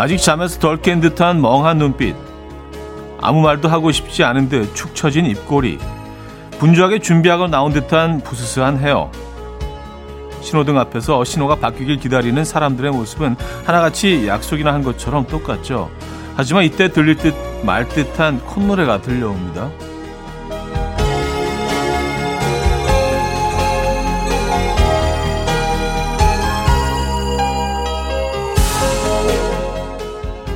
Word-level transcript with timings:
아직 0.00 0.16
잠에서 0.16 0.58
덜 0.58 0.78
깬 0.78 1.02
듯한 1.02 1.42
멍한 1.42 1.76
눈빛. 1.76 2.16
아무 3.20 3.42
말도 3.42 3.68
하고 3.68 3.92
싶지 3.92 4.24
않은 4.24 4.48
듯축 4.48 4.94
처진 4.94 5.26
입꼬리. 5.26 5.78
분주하게 6.58 7.00
준비하고 7.00 7.48
나온 7.48 7.70
듯한 7.74 8.22
부스스한 8.22 8.78
헤어. 8.78 9.12
신호등 10.40 10.78
앞에서 10.78 11.22
신호가 11.22 11.56
바뀌길 11.56 11.98
기다리는 11.98 12.42
사람들의 12.42 12.92
모습은 12.92 13.36
하나같이 13.66 14.26
약속이나 14.26 14.72
한 14.72 14.82
것처럼 14.82 15.26
똑같죠. 15.26 15.90
하지만 16.34 16.64
이때 16.64 16.88
들릴 16.88 17.16
듯 17.16 17.34
말 17.62 17.86
듯한 17.86 18.40
콧노래가 18.40 19.02
들려옵니다. 19.02 19.70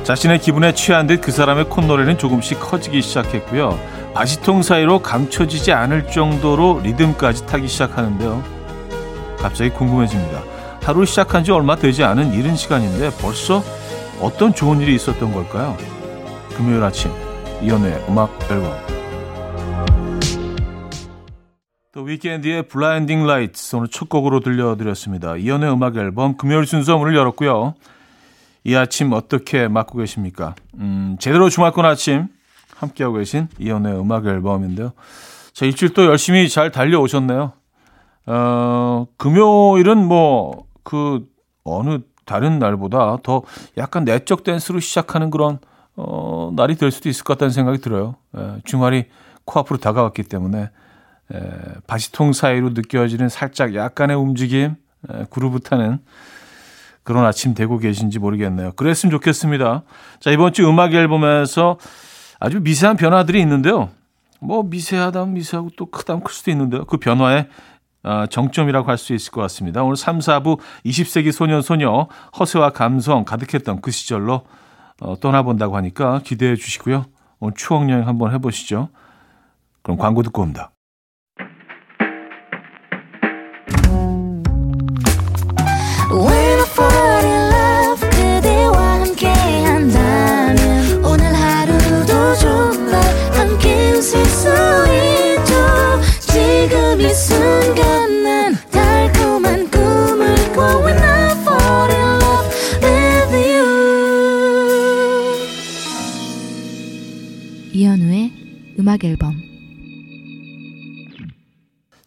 자신의 0.05 0.37
기분에 0.39 0.71
취한 0.75 1.07
듯 1.07 1.19
그 1.19 1.31
사람의 1.31 1.65
콧노래는 1.65 2.19
조금씩 2.19 2.59
커지기 2.59 3.01
시작했고요. 3.01 3.79
바지통 4.13 4.61
사이로 4.61 4.99
감춰지지 4.99 5.71
않을 5.71 6.11
정도로 6.11 6.81
리듬까지 6.83 7.47
타기 7.47 7.67
시작하는데요. 7.67 8.43
갑자기 9.39 9.71
궁금해집니다. 9.71 10.43
하루 10.83 11.05
시작한 11.05 11.43
지 11.43 11.51
얼마 11.51 11.75
되지 11.75 12.03
않은 12.03 12.33
이른 12.33 12.55
시간인데 12.55 13.09
벌써 13.19 13.63
어떤 14.21 14.53
좋은 14.53 14.79
일이 14.79 14.93
있었던 14.93 15.33
걸까요? 15.33 15.75
금요일 16.55 16.83
아침 16.83 17.11
이현우의 17.63 18.05
음악 18.07 18.29
앨범 18.51 18.71
더 21.91 22.01
위켄드의 22.01 22.67
Blinding 22.67 23.25
Light 23.25 23.75
오늘 23.75 23.87
첫 23.87 24.07
곡으로 24.07 24.41
들려드렸습니다. 24.41 25.37
이현우의 25.37 25.71
음악 25.73 25.97
앨범 25.97 26.37
금요일 26.37 26.67
순서 26.67 26.95
문을 26.95 27.15
열었고요. 27.15 27.73
이 28.65 28.75
아침 28.75 29.13
어떻게 29.13 29.67
맞고 29.67 29.99
계십니까? 29.99 30.55
음, 30.79 31.17
제대로 31.19 31.49
주말권 31.49 31.85
아침 31.85 32.27
함께하고 32.75 33.17
계신 33.17 33.47
이연의 33.59 33.97
음악 33.99 34.25
앨범인데요. 34.25 34.91
자, 35.53 35.65
일주일 35.65 35.93
또 35.93 36.05
열심히 36.05 36.49
잘 36.49 36.71
달려오셨네요. 36.71 37.53
어, 38.25 39.07
금요일은 39.17 40.03
뭐, 40.05 40.65
그, 40.83 41.25
어느 41.63 41.99
다른 42.25 42.57
날보다 42.57 43.17
더 43.21 43.43
약간 43.77 44.03
내적 44.03 44.43
댄스로 44.43 44.79
시작하는 44.79 45.29
그런, 45.29 45.59
어, 45.95 46.51
날이 46.55 46.75
될 46.75 46.89
수도 46.89 47.07
있을 47.07 47.23
것 47.23 47.35
같다는 47.35 47.51
생각이 47.51 47.77
들어요. 47.77 48.15
에, 48.35 48.61
주말이 48.65 49.05
코앞으로 49.45 49.77
다가왔기 49.77 50.23
때문에, 50.23 50.71
에, 51.33 51.39
바지통 51.85 52.33
사이로 52.33 52.69
느껴지는 52.71 53.29
살짝 53.29 53.75
약간의 53.75 54.17
움직임, 54.17 54.75
에, 55.09 55.25
그루브 55.29 55.59
타는 55.59 55.99
그런 57.05 57.23
아침 57.25 57.53
되고 57.53 57.77
계신지 57.77 58.19
모르겠네요. 58.19 58.73
그랬으면 58.73 59.11
좋겠습니다. 59.11 59.83
자, 60.19 60.31
이번 60.31 60.51
주 60.51 60.67
음악 60.67 60.93
앨범에서 60.93 61.77
아주 62.39 62.59
미세한 62.59 62.97
변화들이 62.97 63.39
있는데요. 63.39 63.89
뭐 64.41 64.63
미세하다 64.63 65.25
미세하고 65.27 65.69
또 65.77 65.85
크다면 65.85 66.23
클 66.23 66.33
수도 66.33 66.51
있는데요. 66.51 66.83
그 66.85 66.97
변화의 66.97 67.47
정점이라고 68.29 68.89
할 68.89 68.97
수 68.97 69.13
있을 69.13 69.31
것 69.31 69.41
같습니다. 69.41 69.83
오늘 69.83 69.95
3, 69.95 70.19
4부 70.19 70.59
20세기 70.85 71.31
소년 71.31 71.61
소녀 71.61 72.07
허세와 72.37 72.71
감성 72.71 73.23
가득했던 73.23 73.81
그 73.81 73.91
시절로 73.91 74.41
어, 75.01 75.19
떠나본다고 75.19 75.75
하니까 75.77 76.21
기대해 76.23 76.55
주시고요. 76.55 77.05
오늘 77.39 77.53
추억 77.55 77.89
여행 77.89 78.07
한번 78.07 78.33
해보시죠. 78.33 78.89
그럼 79.81 79.97
광고 79.97 80.23
듣고 80.23 80.41
옵니다. 80.41 80.71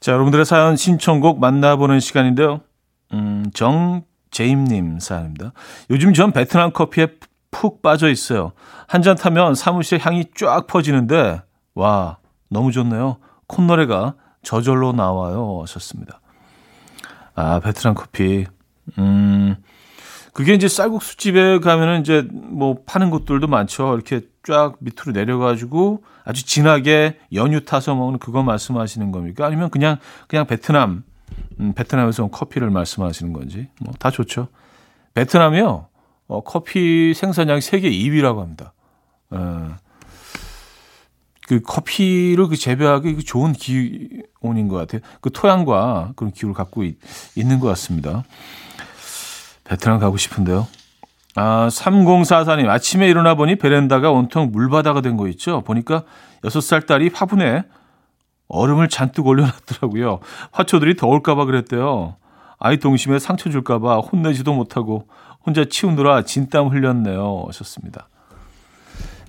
자, 0.09 0.15
여러분들의 0.15 0.47
사연 0.47 0.75
신청곡 0.75 1.39
만나보는 1.39 2.01
시간인데요. 2.01 2.63
음, 3.13 3.45
정재임님 3.53 5.01
사연입니다. 5.01 5.53
요즘 5.91 6.15
전 6.15 6.33
베트남 6.33 6.73
커피에 6.73 7.09
푹 7.51 7.83
빠져 7.83 8.09
있어요. 8.09 8.53
한 8.87 9.03
잔 9.03 9.17
타면 9.17 9.55
사무실 9.55 9.99
향이 9.99 10.31
쫙 10.35 10.67
퍼지는데, 10.67 11.43
와, 11.75 12.17
너무 12.49 12.73
좋네요. 12.73 13.19
콧노래가 13.49 14.15
저절로 14.43 14.93
나와요. 14.93 15.59
하셨습니다. 15.61 16.23
아, 17.35 17.61
베트남 17.61 17.93
커피. 17.93 18.47
음, 18.97 19.57
그게 20.39 20.55
이제 20.55 20.69
쌀국수 20.69 21.17
집에 21.17 21.59
가면은 21.59 22.03
이제 22.03 22.25
뭐 22.31 22.77
파는 22.87 23.11
곳들도 23.11 23.49
많죠. 23.49 23.93
이렇게 23.95 24.21
쫙 24.45 24.77
밑으로 24.79 25.11
내려가지고 25.11 26.05
아주 26.25 26.47
진하게 26.47 27.19
연유 27.33 27.65
타서 27.65 27.97
먹는 27.97 28.21
그거 28.21 28.45
말씀하시는 28.45 29.11
겁니까? 29.11 29.47
아니면 29.47 29.69
그냥 29.69 29.97
그냥 30.29 30.47
베트남 30.47 31.03
음, 31.59 31.73
베트남에서 31.73 32.23
온 32.23 32.31
커피를 32.31 32.71
말씀하시는 32.71 33.33
건지 33.33 33.67
뭐 33.81 33.93
다 33.99 34.13
좋죠. 34.13 34.47
베트남이요 35.15 35.89
어, 36.29 36.41
커피 36.45 37.15
생산량 37.15 37.61
세계 37.61 37.91
2위라고 37.91 38.39
합니다. 38.39 38.75
어, 39.31 39.75
그 41.49 41.61
커피를 41.63 42.47
그 42.47 42.55
재배하기 42.55 43.17
그 43.17 43.25
좋은 43.25 43.55
기온인 43.55 44.69
것 44.69 44.77
같아요. 44.77 45.01
그 45.21 45.33
토양과 45.33 46.13
그런 46.15 46.31
기후를 46.31 46.55
갖고 46.55 46.85
있, 46.85 46.97
있는 47.35 47.59
것 47.59 47.67
같습니다. 47.67 48.23
베트남 49.69 49.99
가고 49.99 50.17
싶은데요. 50.17 50.67
아, 51.37 51.69
3044님, 51.71 52.69
아침에 52.69 53.07
일어나 53.09 53.35
보니 53.35 53.57
베란다가 53.57 54.11
온통 54.11 54.51
물바다가 54.51 55.03
된 55.03 55.17
거 55.17 55.29
있죠? 55.29 55.63
보니까 55.63 56.03
6살 56.43 56.87
딸이 56.87 57.11
화분에 57.15 57.65
얼음을 58.49 58.89
잔뜩 58.89 59.27
올려놨더라고요. 59.27 60.21
화초들이 60.53 60.97
더울까봐 60.97 61.45
그랬대요. 61.45 62.17
아이 62.59 62.79
동심에 62.79 63.19
상처 63.19 63.51
줄까봐 63.51 63.99
혼내지도 63.99 64.53
못하고 64.55 65.07
혼자 65.45 65.65
치우느라 65.67 66.23
진땀 66.23 66.69
흘렸네요. 66.69 67.45
하셨습니다. 67.49 68.09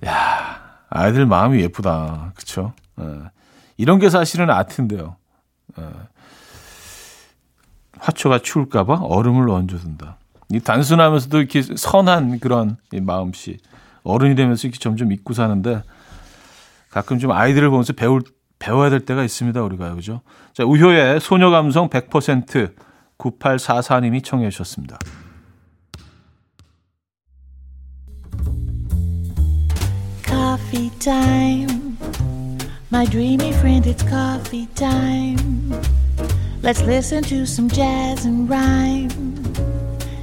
야 0.05 0.61
아이들 0.89 1.25
마음이 1.25 1.59
예쁘다. 1.61 2.31
그쵸? 2.35 2.73
에. 2.99 3.03
예. 3.03 3.19
이런 3.77 3.99
게 3.99 4.09
사실은 4.09 4.49
아트인데요. 4.49 5.17
에. 5.77 5.83
예. 5.83 5.89
화초가 7.99 8.39
추울까봐 8.39 9.01
얼음을 9.01 9.49
얹어둔다. 9.49 10.17
이 10.51 10.59
단순하면서도 10.59 11.37
이렇게 11.37 11.61
선한 11.61 12.39
그런 12.39 12.77
마음씨. 12.91 13.57
어른이 14.03 14.35
되면서 14.35 14.67
이렇게 14.67 14.79
점점 14.79 15.11
잊고 15.11 15.33
사는데 15.33 15.83
가끔 16.89 17.19
좀 17.19 17.31
아이들을 17.31 17.69
보면서 17.69 17.93
배울 17.93 18.23
배워야 18.57 18.89
될 18.89 19.01
때가 19.01 19.23
있습니다, 19.23 19.61
우리가. 19.61 19.95
그죠? 19.95 20.21
자, 20.53 20.63
우효의 20.63 21.19
소녀 21.19 21.49
감성 21.49 21.89
100% 21.89 22.73
9844님이 23.17 24.23
청해 24.23 24.49
주셨습니다. 24.49 24.97
Coffee. 30.25 30.89
My 32.91 33.05
dreamy 33.05 33.51
friend, 33.53 33.85
it's 33.85 34.03
coffee 34.03 34.67
time. 34.73 35.71
Let's 36.61 36.81
listen 36.81 37.23
to 37.23 37.43
some 37.43 37.69
jazz 37.69 38.25
and 38.25 38.49
rhyme. 38.49 39.38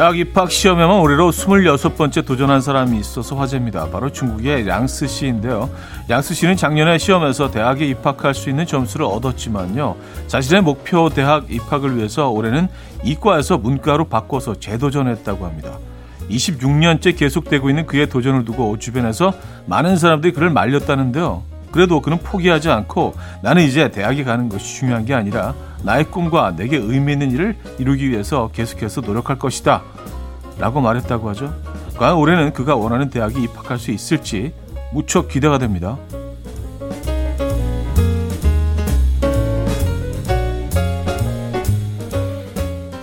대학 0.00 0.18
입학 0.18 0.50
시험에만 0.50 0.98
올해로 1.00 1.30
26번째 1.30 2.24
도전한 2.24 2.62
사람이 2.62 2.98
있어서 3.00 3.36
화제입니다. 3.36 3.90
바로 3.90 4.10
중국의 4.10 4.66
양스 4.66 5.06
씨인데요. 5.06 5.68
양스 6.08 6.32
씨는 6.32 6.56
작년에 6.56 6.96
시험에서 6.96 7.50
대학에 7.50 7.84
입학할 7.84 8.32
수 8.32 8.48
있는 8.48 8.64
점수를 8.64 9.04
얻었지만요. 9.04 9.96
자신의 10.26 10.62
목표 10.62 11.10
대학 11.10 11.52
입학을 11.52 11.98
위해서 11.98 12.30
올해는 12.30 12.68
이과에서 13.04 13.58
문과로 13.58 14.06
바꿔서 14.06 14.54
재도전했다고 14.54 15.44
합니다. 15.44 15.76
26년째 16.30 17.18
계속되고 17.18 17.68
있는 17.68 17.84
그의 17.84 18.08
도전을 18.08 18.46
두고 18.46 18.78
주변에서 18.78 19.34
많은 19.66 19.98
사람들이 19.98 20.32
그를 20.32 20.48
말렸다는데요. 20.48 21.42
그래도 21.72 22.00
그는 22.00 22.16
포기하지 22.16 22.70
않고 22.70 23.16
나는 23.42 23.64
이제 23.64 23.90
대학에 23.90 24.24
가는 24.24 24.48
것이 24.48 24.76
중요한 24.76 25.04
게 25.04 25.12
아니라 25.12 25.54
나의 25.82 26.04
꿈과 26.04 26.56
내게 26.56 26.76
의미 26.76 27.12
있는 27.12 27.30
일을 27.30 27.56
이루기 27.78 28.10
위해서 28.10 28.50
계속해서 28.52 29.00
노력할 29.00 29.38
것이다. 29.38 29.82
라고 30.58 30.80
말했다고 30.80 31.28
하죠. 31.30 31.54
과연 31.96 32.16
올해는 32.16 32.52
그가 32.52 32.76
원하는 32.76 33.10
대학에 33.10 33.40
입학할 33.40 33.78
수 33.78 33.90
있을지 33.90 34.52
무척 34.92 35.28
기대가 35.28 35.58
됩니다. 35.58 35.96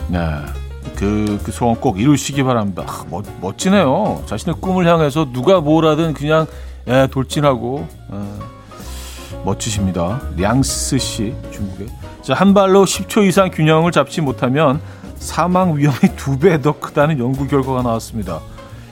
네. 0.10 0.20
그, 0.96 1.40
그 1.44 1.52
소원 1.52 1.76
꼭 1.80 2.00
이루시기 2.00 2.42
바랍니다. 2.44 2.84
아, 2.88 3.06
멋, 3.10 3.24
멋지네요. 3.40 4.24
자신의 4.26 4.56
꿈을 4.60 4.88
향해서 4.88 5.32
누가 5.32 5.62
뭘 5.62 5.86
하든 5.86 6.16
그냥 6.16 6.48
예, 6.88 7.08
돌진하고 7.12 7.88
예, 8.14 9.44
멋지십니다. 9.44 10.22
량스 10.38 10.98
씨 10.98 11.36
중국에 11.52 11.86
자, 12.22 12.34
한 12.34 12.54
발로 12.54 12.84
10초 12.86 13.26
이상 13.28 13.52
균형을 13.52 13.92
잡지 13.92 14.22
못하면 14.22 14.82
사망 15.16 15.78
위험이 15.78 15.98
두 16.16 16.38
배 16.40 16.62
더 16.62 16.78
크다는 16.80 17.20
연구 17.20 17.48
결과가 17.48 17.82
나왔습니다. 17.84 18.40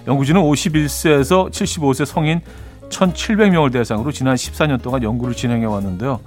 연구진은 0.07 0.41
51세에서 0.41 1.51
75세 1.51 2.05
성인 2.05 2.41
1,700명을 2.89 3.71
대상으로 3.71 4.11
지난 4.11 4.35
14년 4.35 4.81
동안 4.81 5.03
연구를 5.03 5.35
진행해 5.35 5.65
왔는데요. 5.65 6.19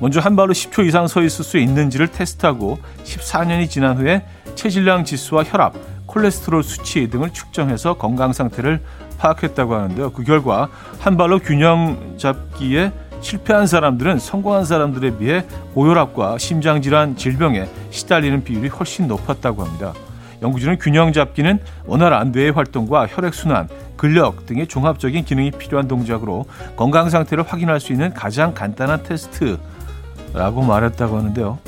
먼저 0.00 0.20
한 0.20 0.36
발로 0.36 0.52
10초 0.52 0.86
이상 0.86 1.06
서 1.06 1.22
있을 1.22 1.44
수 1.44 1.56
있는지를 1.58 2.08
테스트하고 2.08 2.78
14년이 3.04 3.70
지난 3.70 3.96
후에 3.96 4.24
체질량 4.56 5.04
지수와 5.04 5.44
혈압, 5.44 5.74
콜레스테롤 6.06 6.62
수치 6.62 7.08
등을 7.08 7.30
측정해서 7.30 7.94
건강 7.94 8.32
상태를 8.32 8.82
파악했다고 9.18 9.74
하는데요. 9.74 10.12
그 10.12 10.24
결과 10.24 10.68
한 10.98 11.16
발로 11.16 11.38
균형 11.38 12.16
잡기에 12.18 12.92
실패한 13.24 13.66
사람들은 13.66 14.18
성공한 14.18 14.66
사람들에 14.66 15.16
비해 15.16 15.44
고혈압과 15.72 16.36
심장질환 16.36 17.16
질병에 17.16 17.66
시달리는 17.90 18.44
비율이 18.44 18.68
훨씬 18.68 19.08
높았다고 19.08 19.64
합니다. 19.64 19.94
연구진은 20.42 20.78
균형 20.78 21.10
잡기는 21.12 21.58
원활 21.86 22.12
안대의 22.12 22.52
활동과 22.52 23.06
혈액순환, 23.06 23.68
근력 23.96 24.44
등의 24.44 24.66
종합적인 24.66 25.24
기능이 25.24 25.52
필요한 25.52 25.88
동작으로 25.88 26.44
건강 26.76 27.08
상태를 27.08 27.44
확인할 27.44 27.80
수 27.80 27.92
있는 27.92 28.12
가장 28.12 28.52
간단한 28.52 29.02
테스트라고 29.04 30.62
말했다고 30.62 31.16
하는데요. 31.16 31.58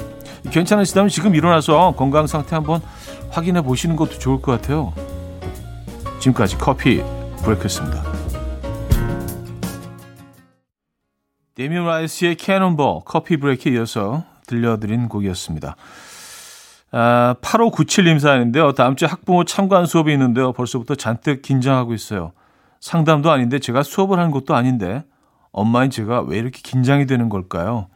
괜찮으시다면 0.51 1.09
지금 1.09 1.35
일어나서 1.35 1.95
건강 1.97 2.27
상태 2.27 2.55
한번 2.55 2.83
확인해 3.31 3.63
보시는 3.63 3.97
것도 3.97 4.19
좋을 4.19 4.43
것 4.43 4.61
같아요. 4.61 4.93
지금까지 6.19 6.59
커피 6.59 7.03
브레이크였습니다. 7.43 8.16
데미안 11.57 11.87
라이스의 11.87 12.35
캐논볼 12.35 13.01
커피 13.07 13.39
브레이크에 13.39 13.73
이어서 13.73 14.25
들려드린 14.47 15.09
곡이었습니다. 15.09 15.75
아, 16.93 17.35
8597님 17.41 18.19
사연인데요. 18.19 18.73
다음 18.73 18.95
주에 18.95 19.09
학부모 19.09 19.45
참관 19.45 19.87
수업이 19.87 20.13
있는데요. 20.13 20.53
벌써부터 20.53 20.97
잔뜩 20.97 21.41
긴장하고 21.41 21.95
있어요. 21.95 22.33
상담도 22.81 23.31
아닌데 23.31 23.59
제가 23.59 23.83
수업을 23.83 24.19
하는 24.19 24.31
것도 24.33 24.55
아닌데 24.55 25.03
엄마인 25.51 25.91
제가 25.91 26.21
왜 26.21 26.37
이렇게 26.37 26.61
긴장이 26.63 27.07
되는 27.07 27.31
걸까요? 27.31 27.89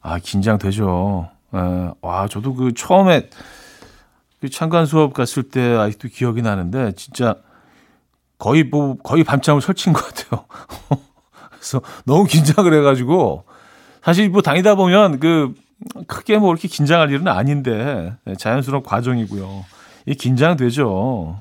아, 0.00 0.18
긴장되죠. 0.18 1.30
아, 1.52 1.94
와, 2.00 2.26
저도 2.26 2.54
그 2.54 2.74
처음에 2.74 3.30
그 4.40 4.50
참관 4.50 4.86
수업 4.86 5.14
갔을 5.14 5.44
때 5.44 5.76
아직도 5.76 6.08
기억이 6.08 6.42
나는데 6.42 6.96
진짜 6.96 7.36
거의 8.38 8.64
뭐 8.64 8.96
거의 8.96 9.22
밤잠을 9.22 9.60
설친 9.60 9.92
것 9.92 10.04
같아요. 10.04 10.46
그래서 11.62 11.80
너무 12.04 12.24
긴장을 12.24 12.72
해가지고 12.74 13.44
사실 14.02 14.28
뭐 14.28 14.42
다니다 14.42 14.74
보면 14.74 15.20
그 15.20 15.54
크게 16.08 16.38
뭐 16.38 16.50
이렇게 16.52 16.66
긴장할 16.66 17.10
일은 17.10 17.28
아닌데 17.28 18.14
네, 18.24 18.34
자연스러운 18.34 18.82
과정이고요. 18.82 19.64
이 20.06 20.14
긴장되죠. 20.14 21.40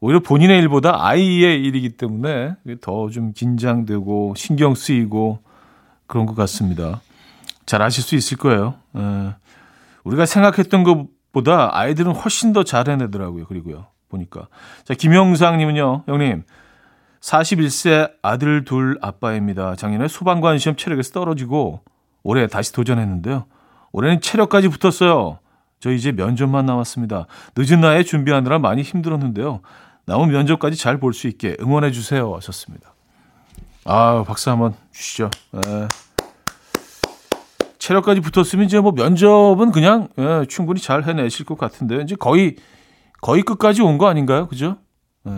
오히려 0.00 0.20
본인의 0.20 0.58
일보다 0.60 1.04
아이의 1.06 1.60
일이기 1.62 1.90
때문에 1.90 2.56
더 2.80 3.08
좀 3.10 3.32
긴장되고 3.32 4.34
신경 4.36 4.74
쓰이고 4.74 5.38
그런 6.08 6.26
것 6.26 6.34
같습니다. 6.34 7.00
잘 7.64 7.80
아실 7.82 8.02
수 8.02 8.16
있을 8.16 8.36
거예요. 8.38 8.74
에, 8.96 9.00
예. 9.00 9.34
우리가 10.04 10.26
생각했던 10.26 10.82
것보다 10.84 11.76
아이들은 11.76 12.12
훨씬 12.12 12.52
더 12.52 12.64
잘 12.64 12.88
해내더라고요. 12.88 13.46
그리고요. 13.46 13.86
보니까. 14.08 14.48
자, 14.84 14.94
김영상님은요, 14.94 16.04
형님. 16.06 16.44
41세 17.32 18.10
아들 18.22 18.64
둘 18.64 18.96
아빠입니다. 19.02 19.74
작년에 19.76 20.08
소방관 20.08 20.58
시험 20.58 20.76
체력에서 20.76 21.12
떨어지고 21.12 21.80
올해 22.22 22.46
다시 22.46 22.72
도전했는데요. 22.72 23.44
올해는 23.92 24.20
체력까지 24.22 24.68
붙었어요. 24.68 25.38
저 25.80 25.92
이제 25.92 26.10
면접만 26.10 26.64
남았습니다. 26.64 27.26
늦은 27.56 27.80
나이에 27.82 28.02
준비하느라 28.02 28.58
많이 28.58 28.82
힘들었는데요. 28.82 29.60
남은 30.06 30.30
면접까지 30.30 30.76
잘 30.78 30.98
볼 30.98 31.12
수 31.12 31.28
있게 31.28 31.56
응원해 31.60 31.90
주세요. 31.90 32.34
하셨습니다. 32.36 32.94
아, 33.84 34.24
박수 34.26 34.50
한번 34.50 34.74
주시죠. 34.92 35.30
에. 35.54 35.88
체력까지 37.78 38.20
붙었으면 38.20 38.64
이제 38.64 38.80
뭐 38.80 38.92
면접은 38.92 39.70
그냥 39.70 40.08
예, 40.18 40.46
충분히 40.48 40.80
잘 40.80 41.04
해내실 41.04 41.44
것 41.46 41.58
같은데 41.58 42.00
이제 42.02 42.16
거의 42.16 42.56
거의 43.20 43.42
끝까지 43.42 43.82
온 43.82 43.98
거 43.98 44.08
아닌가요? 44.08 44.48
그죠? 44.48 44.78
예. 45.26 45.32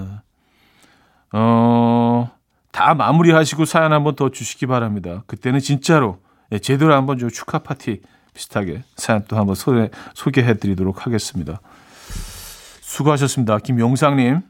어, 1.32 2.30
다 2.72 2.94
마무리하시고 2.94 3.64
사연 3.64 3.92
한번 3.92 4.16
더 4.16 4.30
주시기 4.30 4.66
바랍니다. 4.66 5.24
그때는 5.26 5.60
진짜로 5.60 6.18
예, 6.52 6.58
제대로 6.58 6.94
한번 6.94 7.18
좀 7.18 7.28
축하 7.30 7.58
파티 7.58 8.00
비슷하게 8.34 8.82
사연 8.96 9.24
또 9.28 9.36
한번 9.36 9.54
소개, 9.54 9.90
소개해 10.14 10.54
드리도록 10.54 11.06
하겠습니다. 11.06 11.60
수고하셨습니다. 12.80 13.58
김용상님. 13.58 14.40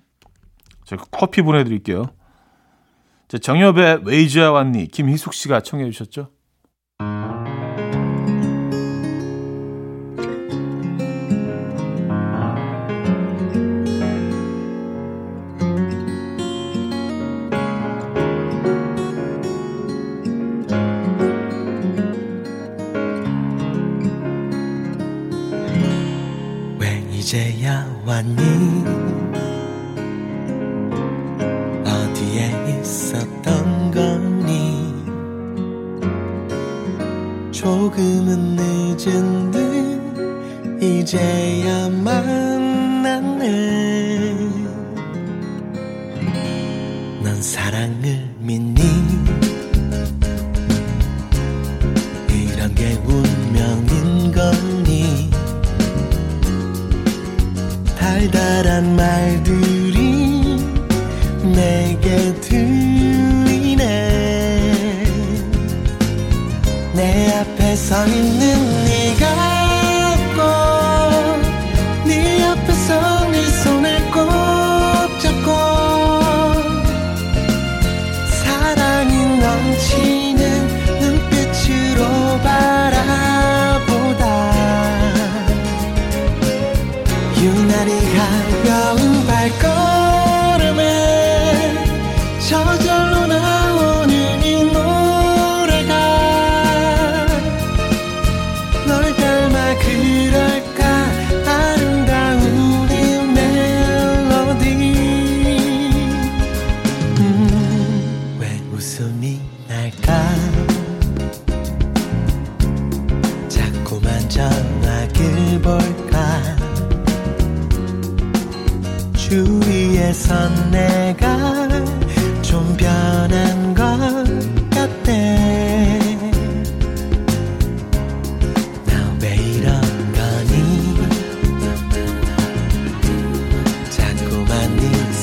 제가 0.85 1.05
커피 1.11 1.43
보내드릴게요. 1.43 2.07
정엽의 3.29 4.01
왜 4.05 4.22
이제야 4.22 4.51
왔니 4.51 4.89
김희숙 4.89 5.35
씨가 5.35 5.61
청해 5.61 5.89
주셨죠? 5.91 6.31
왔니 28.21 28.37
어디에 31.87 32.81
있었던 32.81 33.91
거니? 33.91 34.95
조금은 37.51 38.57
늦은 38.57 39.51
듯 39.51 40.83
이제야 40.83 41.89
만났네. 41.89 43.39
넌 47.23 47.43
사랑을 47.43 48.30
들리네. 62.41 63.85
내 66.95 67.33
앞에 67.35 67.77
서 67.77 68.07
있는 68.07 68.85
네가 68.85 69.60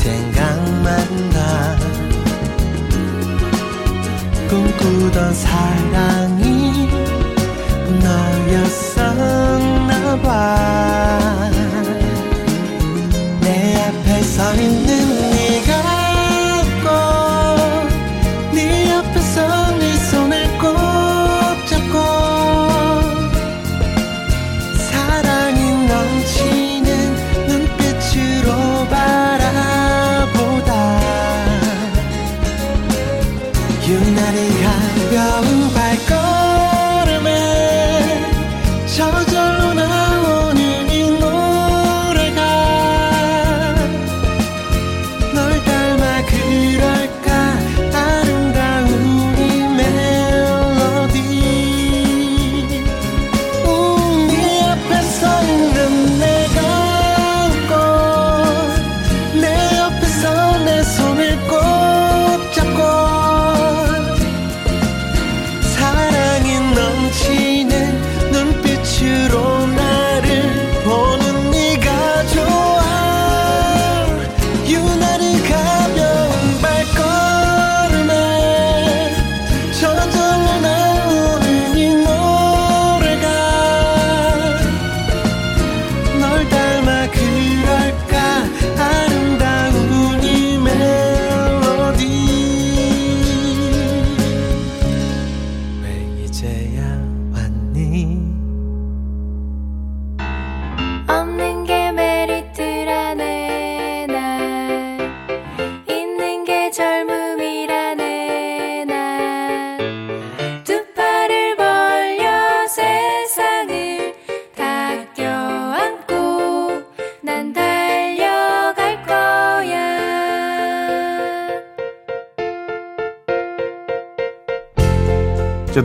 생각만 0.07 1.29
나 1.31 1.77
꿈꾸던 4.47 5.33
사랑이 5.33 6.87
너였어. 8.01 8.86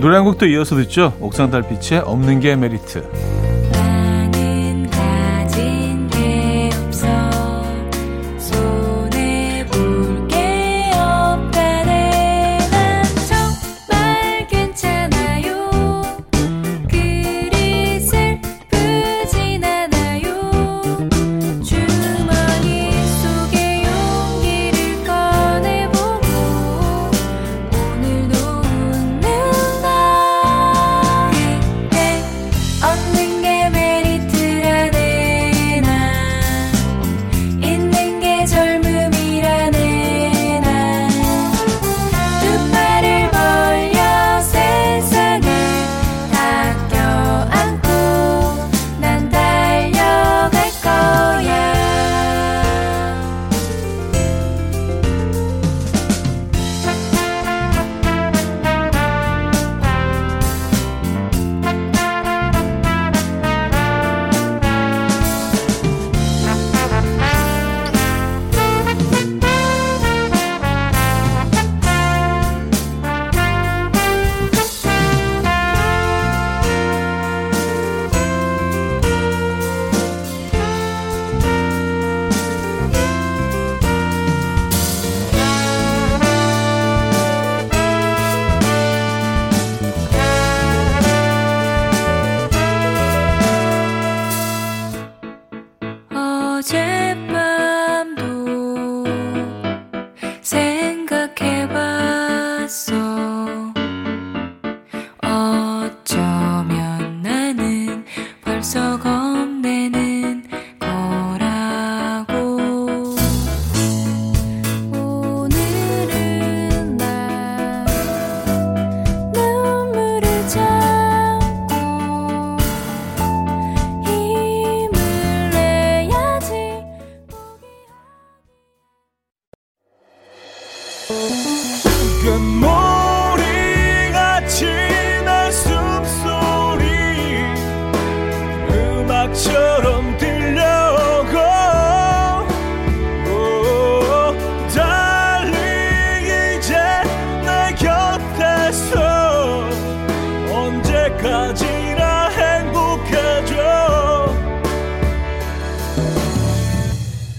노래 0.02 0.16
한 0.16 0.24
곡도 0.24 0.46
이어서 0.46 0.74
듣죠. 0.74 1.16
옥상 1.20 1.52
달빛의 1.52 2.00
없는 2.00 2.40
게 2.40 2.56
메리트. 2.56 3.41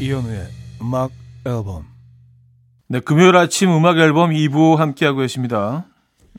이현우의 0.03 0.47
음악 0.81 1.11
앨범. 1.45 1.85
네, 2.89 2.99
금요일 2.99 3.37
아침 3.37 3.71
음악 3.71 3.97
앨범 3.99 4.31
2부 4.31 4.75
함께하고 4.75 5.19
계십니다. 5.19 5.85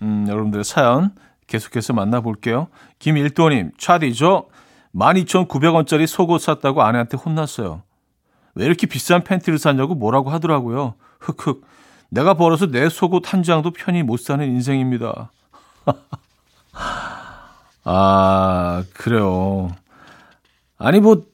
음, 0.02 0.26
여러분들의 0.28 0.64
사연 0.64 1.14
계속해서 1.47 1.94
만나볼게요. 1.94 2.68
김일도님, 2.99 3.73
차디죠? 3.78 4.49
12,900원짜리 4.94 6.06
속옷 6.06 6.42
샀다고 6.42 6.83
아내한테 6.83 7.16
혼났어요. 7.16 7.83
왜 8.54 8.66
이렇게 8.66 8.87
비싼 8.87 9.25
팬티를 9.25 9.59
샀냐고 9.59 9.94
뭐라고 9.94 10.28
하더라고요. 10.28 10.97
흑흑. 11.21 11.62
내가 12.11 12.35
벌어서 12.35 12.66
내 12.66 12.90
속옷 12.90 13.33
한 13.33 13.42
장도 13.42 13.71
편히 13.71 14.02
못 14.02 14.21
사는 14.21 14.47
인생입니다. 14.47 15.33
아, 17.85 18.85
그래요. 18.92 19.75
아니, 20.76 21.00
뭐, 21.00 21.25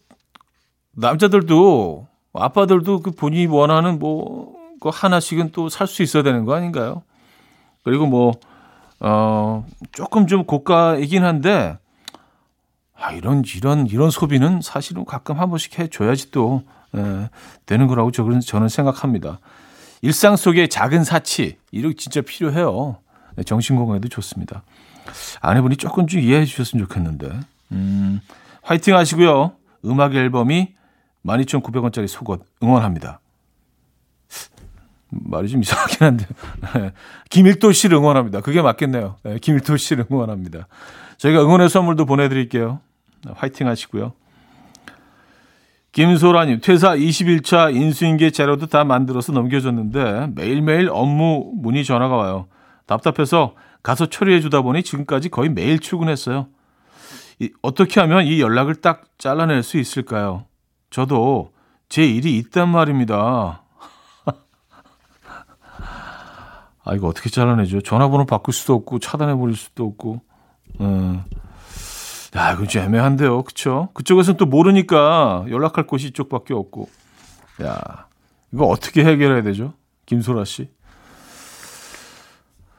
남자들도 0.93 2.10
아빠들도 2.33 3.01
그 3.01 3.11
본인이 3.11 3.47
원하는 3.47 3.99
뭐, 3.99 4.55
그 4.81 4.89
하나씩은 4.93 5.51
또 5.53 5.69
살 5.69 5.87
수 5.87 6.03
있어야 6.03 6.23
되는 6.23 6.45
거 6.45 6.55
아닌가요? 6.55 7.03
그리고 7.85 8.07
뭐, 8.07 8.33
어, 9.01 9.67
조금 9.93 10.27
좀 10.27 10.45
고가이긴 10.45 11.25
한데, 11.25 11.77
아, 12.95 13.13
이런, 13.13 13.43
이런, 13.57 13.87
이런 13.87 14.11
소비는 14.11 14.61
사실은 14.63 15.05
가끔 15.05 15.39
한 15.41 15.49
번씩 15.51 15.79
해줘야지 15.79 16.31
또, 16.31 16.63
에, 16.95 17.29
되는 17.67 17.87
거라고 17.87 18.11
저는, 18.11 18.41
저는 18.41 18.69
생각합니다. 18.69 19.39
일상 20.03 20.37
속의 20.37 20.69
작은 20.69 21.05
사치, 21.05 21.57
이렇게 21.73 21.95
진짜 21.97 22.21
필요해요. 22.21 22.99
네, 23.37 23.43
정신건강에도 23.43 24.09
좋습니다. 24.09 24.63
아내분이 25.41 25.77
조금 25.77 26.07
좀 26.07 26.21
이해해 26.21 26.45
주셨으면 26.45 26.87
좋겠는데. 26.87 27.31
음, 27.73 28.21
화이팅 28.63 28.97
하시고요. 28.97 29.53
음악 29.87 30.15
앨범이 30.15 30.75
12,900원짜리 31.25 32.07
속옷 32.07 32.45
응원합니다. 32.63 33.21
말이 35.11 35.49
좀 35.49 35.61
이상하긴 35.63 36.07
한데. 36.07 36.27
네. 36.75 36.93
김일도 37.31 37.73
씨를 37.73 37.99
응원합니다. 37.99 38.41
그게 38.41 38.63
맞겠네요. 38.63 39.17
네, 39.25 39.39
김일도 39.39 39.77
씨를 39.77 40.07
응원합니다. 40.11 40.69
저희가 41.19 41.43
응원의 41.43 41.69
선물도 41.69 42.07
보내드릴게요. 42.07 42.81
화이팅 43.35 43.67
하시고요. 43.67 44.13
김소라님, 45.93 46.61
퇴사 46.61 46.95
21차 46.97 47.75
인수인계 47.75 48.31
자료도 48.31 48.67
다 48.67 48.85
만들어서 48.85 49.33
넘겨줬는데 49.33 50.29
매일매일 50.35 50.89
업무 50.91 51.51
문의 51.57 51.85
전화가 51.85 52.15
와요. 52.17 52.47
답답해서 52.87 53.55
가서 53.83 54.07
처리해 54.07 54.41
주다 54.41 54.63
보니 54.63 54.85
지금까지 54.85 55.31
거의 55.31 55.49
매일 55.49 55.81
출근했어요. 55.81 56.47
이, 57.41 57.51
어떻게 57.63 58.01
하면 58.01 58.25
이 58.27 58.41
연락을 58.41 58.77
딱 58.77 59.05
잘라낼 59.19 59.63
수 59.63 59.79
있을까요? 59.79 60.45
저도 60.91 61.53
제 61.89 62.05
일이 62.05 62.37
있단 62.39 62.69
말입니다. 62.69 63.63
아, 66.85 66.95
이거 66.95 67.07
어떻게 67.09 67.31
잘라내죠? 67.31 67.81
전화번호 67.81 68.27
바꿀 68.27 68.53
수도 68.55 68.75
없고, 68.75 68.99
차단해버릴 68.99 69.57
수도 69.57 69.87
없고. 69.87 70.21
음. 70.81 71.25
야, 72.37 72.53
이거 72.53 72.67
좀 72.67 72.83
애매한데요. 72.83 73.43
그쵸? 73.43 73.89
그쪽에서는 73.95 74.37
또 74.37 74.47
모르니까 74.47 75.45
연락할 75.49 75.87
곳이 75.87 76.09
이쪽밖에 76.09 76.55
없고. 76.55 76.89
야, 77.63 78.07
이거 78.53 78.67
어떻게 78.67 79.05
해결해야 79.05 79.43
되죠? 79.43 79.75
김소라 80.07 80.45
씨. 80.45 80.71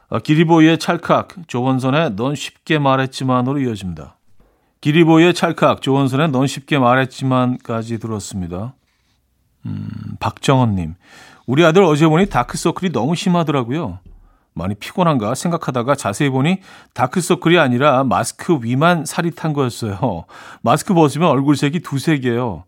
아, 0.10 0.19
기리보이의 0.19 0.78
찰칵, 0.78 1.47
조원선의 1.47 2.15
넌 2.15 2.36
쉽게 2.36 2.80
말했지만으로 2.80 3.60
이어집니다. 3.60 4.17
기리보이의 4.82 5.34
찰칵, 5.36 5.82
조원선의 5.82 6.30
넌 6.30 6.48
쉽게 6.48 6.80
말했지만까지 6.80 8.00
들었습니다. 8.00 8.74
음, 9.65 9.88
박정원님. 10.20 10.96
우리 11.46 11.63
아들 11.63 11.84
어제 11.84 12.08
보니 12.08 12.28
다크서클이 12.28 12.91
너무 12.91 13.15
심하더라고요. 13.15 14.00
많이 14.54 14.76
피곤한가 14.76 15.36
생각하다가 15.36 15.96
자세히 15.96 16.30
보니 16.30 16.60
다크서클이 16.94 17.58
아니라 17.58 18.04
마스크 18.04 18.60
위만 18.62 19.06
살이 19.06 19.32
탄 19.32 19.54
거였어요. 19.54 20.26
마스크 20.62 20.94
벗으면 20.94 21.30
얼굴색이 21.30 21.80
개예요. 22.22 22.65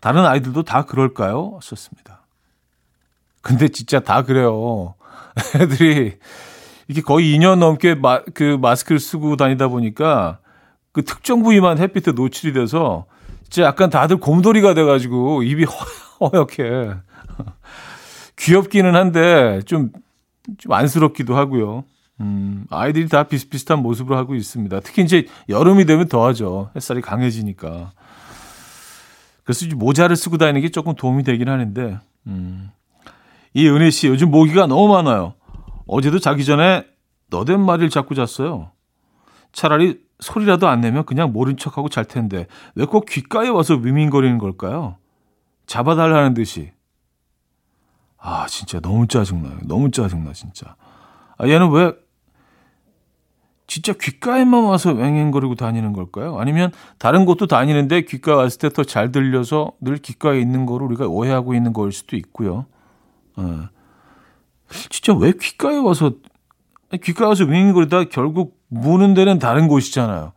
다른 0.00 0.24
아이들도 0.24 0.62
다 0.62 0.84
그럴까요? 0.84 1.58
썼습니다. 1.62 2.22
근데 3.40 3.68
진짜 3.68 4.00
다 4.00 4.22
그래요. 4.22 4.94
애들이 5.56 6.18
이게 6.88 7.00
거의 7.00 7.36
2년 7.36 7.58
넘게 7.58 7.94
마, 7.94 8.22
그 8.34 8.58
마스크를 8.60 9.00
쓰고 9.00 9.36
다니다 9.36 9.68
보니까 9.68 10.38
그 10.96 11.04
특정 11.04 11.42
부위만 11.42 11.76
햇빛에 11.76 12.12
노출이 12.12 12.54
돼서 12.54 13.04
진짜 13.50 13.64
약간 13.66 13.90
다들 13.90 14.16
곰돌이가 14.16 14.72
돼가지고 14.72 15.42
입이 15.42 15.66
허옇게 16.20 16.94
귀엽기는 18.36 18.94
한데 18.94 19.60
좀, 19.66 19.90
좀 20.56 20.72
안쓰럽기도 20.72 21.36
하고요. 21.36 21.84
음, 22.20 22.64
아이들이 22.70 23.08
다 23.08 23.24
비슷비슷한 23.24 23.82
모습을 23.82 24.16
하고 24.16 24.34
있습니다. 24.34 24.80
특히 24.80 25.02
이제 25.02 25.26
여름이 25.50 25.84
되면 25.84 26.08
더하죠. 26.08 26.70
햇살이 26.74 27.02
강해지니까. 27.02 27.92
그래서 29.44 29.66
모자를 29.76 30.16
쓰고 30.16 30.38
다니는 30.38 30.62
게 30.62 30.70
조금 30.70 30.94
도움이 30.94 31.24
되긴 31.24 31.50
하는데, 31.50 31.98
음. 32.26 32.70
이 33.52 33.68
은혜 33.68 33.90
씨, 33.90 34.08
요즘 34.08 34.30
모기가 34.30 34.66
너무 34.66 34.88
많아요. 34.94 35.34
어제도 35.86 36.18
자기 36.20 36.46
전에 36.46 36.86
너댓 37.28 37.58
말을 37.58 37.90
자꾸 37.90 38.14
잤어요. 38.14 38.70
차라리 39.52 40.05
소리라도 40.20 40.68
안 40.68 40.80
내면 40.80 41.04
그냥 41.04 41.32
모른 41.32 41.56
척하고 41.56 41.88
잘 41.88 42.04
텐데 42.04 42.46
왜 42.74 42.86
꼭 42.86 43.06
귓가에 43.06 43.48
와서 43.48 43.74
위민거리는 43.74 44.38
걸까요? 44.38 44.96
잡아달라는 45.66 46.34
듯이. 46.34 46.72
아 48.18 48.46
진짜 48.48 48.80
너무 48.80 49.06
짜증나요. 49.06 49.58
너무 49.64 49.90
짜증나 49.90 50.32
진짜. 50.32 50.76
아 51.38 51.46
얘는 51.48 51.70
왜 51.70 51.92
진짜 53.66 53.92
귓가에만 53.92 54.62
와서 54.64 54.94
왱왱거리고 54.94 55.56
다니는 55.56 55.92
걸까요? 55.92 56.38
아니면 56.38 56.70
다른 56.98 57.24
곳도 57.24 57.46
다니는데 57.46 58.02
귓가에 58.02 58.34
왔을 58.34 58.58
때 58.60 58.68
더 58.70 58.84
잘 58.84 59.10
들려서 59.12 59.72
늘 59.80 59.98
귓가에 59.98 60.40
있는 60.40 60.66
거를 60.66 60.86
우리가 60.86 61.06
오해하고 61.08 61.54
있는 61.54 61.72
거일 61.72 61.92
수도 61.92 62.16
있고요. 62.16 62.66
어. 63.36 63.68
진짜 64.90 65.14
왜 65.14 65.32
귓가에 65.32 65.76
와서 65.78 66.12
귓가에 67.02 67.26
와서 67.28 67.44
윙윙거리다 67.44 68.04
결국 68.04 68.55
무는 68.68 69.14
데는 69.14 69.38
다른 69.38 69.68
곳이잖아요. 69.68 70.32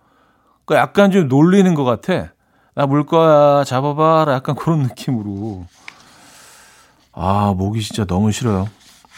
그러니까 0.66 0.82
약간 0.84 1.12
좀 1.12 1.28
놀리는 1.28 1.74
것 1.74 1.84
같아. 1.84 2.34
나 2.76 2.86
물 2.86 3.06
거야 3.06 3.64
잡아봐라 3.66 4.34
약간 4.34 4.56
그런 4.56 4.80
느낌으로. 4.84 5.66
아 7.12 7.54
목이 7.58 7.82
진짜 7.82 8.06
너무 8.06 8.32
싫어요. 8.32 8.70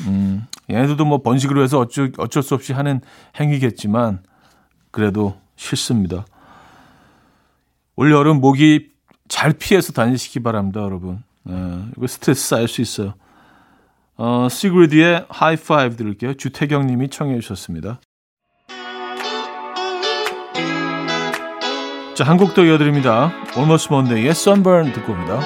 음, 0.07 0.47
얘네들도 0.69 1.05
뭐 1.05 1.21
번식으로 1.21 1.61
해서 1.61 1.77
어쩔, 1.79 2.11
어쩔 2.17 2.41
수 2.41 2.55
없이 2.55 2.73
하는 2.73 3.01
행위겠지만 3.39 4.23
그래도 4.89 5.35
싫습니다. 5.57 6.25
올 7.95 8.11
여름 8.11 8.41
모기 8.41 8.89
잘 9.27 9.53
피해서 9.53 9.93
다니시기 9.93 10.39
바랍니다, 10.39 10.81
여러분. 10.81 11.23
네, 11.43 11.53
이거 11.95 12.07
스트레스 12.07 12.47
쌓일 12.49 12.67
수 12.67 12.81
있어요. 12.81 13.13
어, 14.17 14.47
시그리드의 14.49 15.25
하이파이브 15.29 15.95
들을게요. 15.97 16.33
주태경 16.33 16.87
님이 16.87 17.09
청해 17.09 17.39
주셨습니다. 17.39 17.99
자, 22.21 22.27
한곡 22.27 22.53
더 22.53 22.63
이어드립니다. 22.63 23.31
Almost 23.55 23.87
Monday의 23.91 24.29
Sunburn 24.29 24.93
듣고 24.93 25.13
옵니다. 25.13 25.39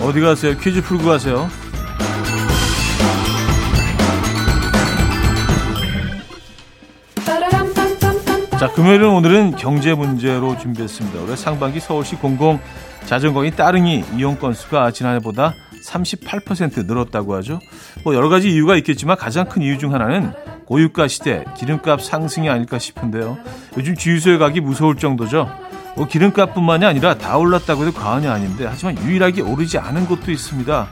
어디 0.00 0.20
가세요? 0.20 0.56
퀴즈 0.58 0.82
풀고 0.82 1.04
가세요. 1.04 1.48
자, 8.60 8.70
금요일은 8.70 9.08
오늘은 9.08 9.56
경제 9.56 9.94
문제로 9.94 10.58
준비했습니다. 10.58 11.22
올해 11.22 11.34
상반기 11.34 11.80
서울시 11.80 12.16
공공 12.16 12.60
자전거인 13.06 13.56
따릉이 13.56 14.04
이용 14.18 14.36
건수가 14.36 14.90
지난해보다 14.90 15.54
38% 15.82 16.84
늘었다고 16.84 17.34
하죠. 17.36 17.58
뭐 18.04 18.14
여러 18.14 18.28
가지 18.28 18.50
이유가 18.50 18.76
있겠지만 18.76 19.16
가장 19.16 19.48
큰 19.48 19.62
이유 19.62 19.78
중 19.78 19.94
하나는 19.94 20.34
고유가 20.66 21.08
시대 21.08 21.42
기름값 21.56 22.02
상승이 22.02 22.50
아닐까 22.50 22.78
싶은데요. 22.78 23.38
요즘 23.78 23.96
주유소에 23.96 24.36
가기 24.36 24.60
무서울 24.60 24.98
정도죠. 24.98 25.50
뭐 25.96 26.06
기름값뿐만이 26.06 26.84
아니라 26.84 27.16
다 27.16 27.38
올랐다고 27.38 27.86
해도 27.86 27.92
과언이 27.94 28.28
아닌데 28.28 28.66
하지만 28.68 28.98
유일하게 28.98 29.40
오르지 29.40 29.78
않은 29.78 30.04
곳도 30.04 30.30
있습니다. 30.30 30.88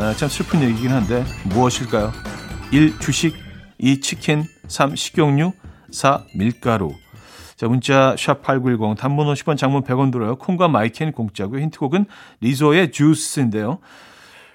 아, 0.00 0.14
참 0.16 0.28
슬픈 0.28 0.62
얘기긴 0.62 0.90
한데 0.90 1.24
무엇일까요? 1.44 2.10
1. 2.72 2.98
주식 2.98 3.36
2. 3.78 4.00
치킨 4.00 4.42
3. 4.66 4.96
식용유 4.96 5.52
4. 5.92 6.24
밀가루 6.34 6.92
자, 7.56 7.68
문자 7.68 8.14
샵8910 8.16 8.96
단문 8.96 9.26
50원 9.26 9.56
장문 9.56 9.82
100원 9.82 10.10
들어요. 10.10 10.36
콩과 10.36 10.68
마이켄 10.68 11.12
공짜고요. 11.12 11.60
힌트곡은 11.60 12.06
리조의 12.40 12.92
주스인데요. 12.92 13.78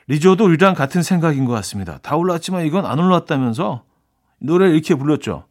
리조도 0.08 0.46
우리랑 0.46 0.74
같은 0.74 1.04
생각인 1.04 1.46
것 1.46 1.54
같습니다. 1.54 2.00
다 2.02 2.16
올랐지만 2.16 2.66
이건 2.66 2.86
안 2.86 3.00
올랐다면서 3.00 3.84
노래를 4.40 4.74
이렇게 4.74 4.96
불렀죠. 4.96 5.46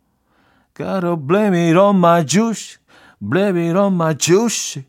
Gotta 0.76 1.16
blame 1.26 1.56
it 1.56 1.78
on 1.78 1.96
my 1.96 2.26
juice. 2.26 2.78
Blame 3.20 3.68
it 3.68 3.78
on 3.78 3.94
my 3.94 4.16
juice. 4.16 4.84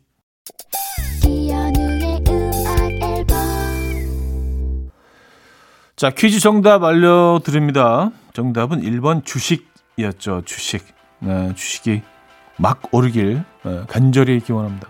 자, 5.96 6.10
퀴즈 6.10 6.40
정답 6.40 6.82
알려드립니다. 6.82 8.10
정답은 8.32 8.80
1번 8.80 9.24
주식이었죠. 9.24 10.42
주식. 10.46 10.84
네, 11.18 11.54
주식이 11.54 12.02
막 12.60 12.80
오르길 12.92 13.42
네, 13.64 13.80
간절히 13.88 14.38
기원합니다. 14.40 14.86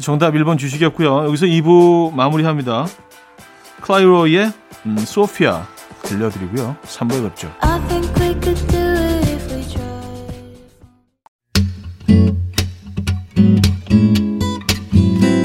정답 0.00 0.32
1번 0.32 0.58
주식이었고요. 0.58 1.26
여기서 1.26 1.44
2부 1.46 2.14
마무리합니다. 2.14 2.86
클라이로의 3.82 4.50
음, 4.86 4.96
소피아 4.98 5.66
들려드리고요. 6.02 6.76
3부에 6.82 7.22
뵙죠. 7.28 7.52
I 7.60 7.78
think 7.88 8.08
we 8.18 8.32
could 8.40 8.66
do 8.68 8.78
it 8.78 9.28
if 9.28 9.54
we 9.54 9.62
tried 9.68 9.90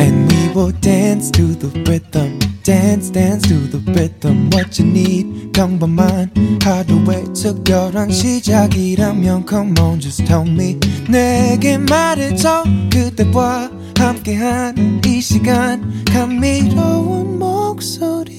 And 0.01 0.31
we 0.31 0.49
will 0.55 0.71
dance 0.79 1.29
to 1.31 1.43
the 1.59 1.83
rhythm. 1.85 2.44
Dance, 2.65 3.11
dance 3.11 3.47
to 3.47 3.69
the 3.69 3.77
rhythm. 3.93 4.49
What 4.51 4.81
you 4.81 4.89
need, 4.89 5.51
평범한 5.51 6.31
하루의 6.63 7.25
특별한 7.35 8.09
시작이라면 8.09 9.45
Come 9.47 9.79
on, 9.79 9.99
just 9.99 10.25
tell 10.25 10.49
me. 10.49 10.79
내게 11.07 11.77
말해줘. 11.77 12.63
그대와 12.91 13.69
함께한 13.99 14.99
이 15.05 15.21
시간. 15.21 16.03
감미로운 16.05 17.37
목소리. 17.37 18.33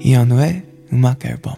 이현우의 0.00 0.64
음악 0.92 1.24
앨범. 1.24 1.54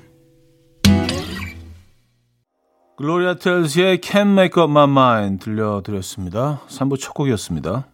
글로리아 2.98 3.36
텔스의 3.36 4.00
Can't 4.00 4.32
Make 4.32 4.62
Up 4.62 4.70
My 4.70 4.84
Mind 4.84 5.42
들려드렸습니다. 5.42 6.60
3부 6.68 7.00
첫 7.00 7.14
곡이었습니다. 7.14 7.93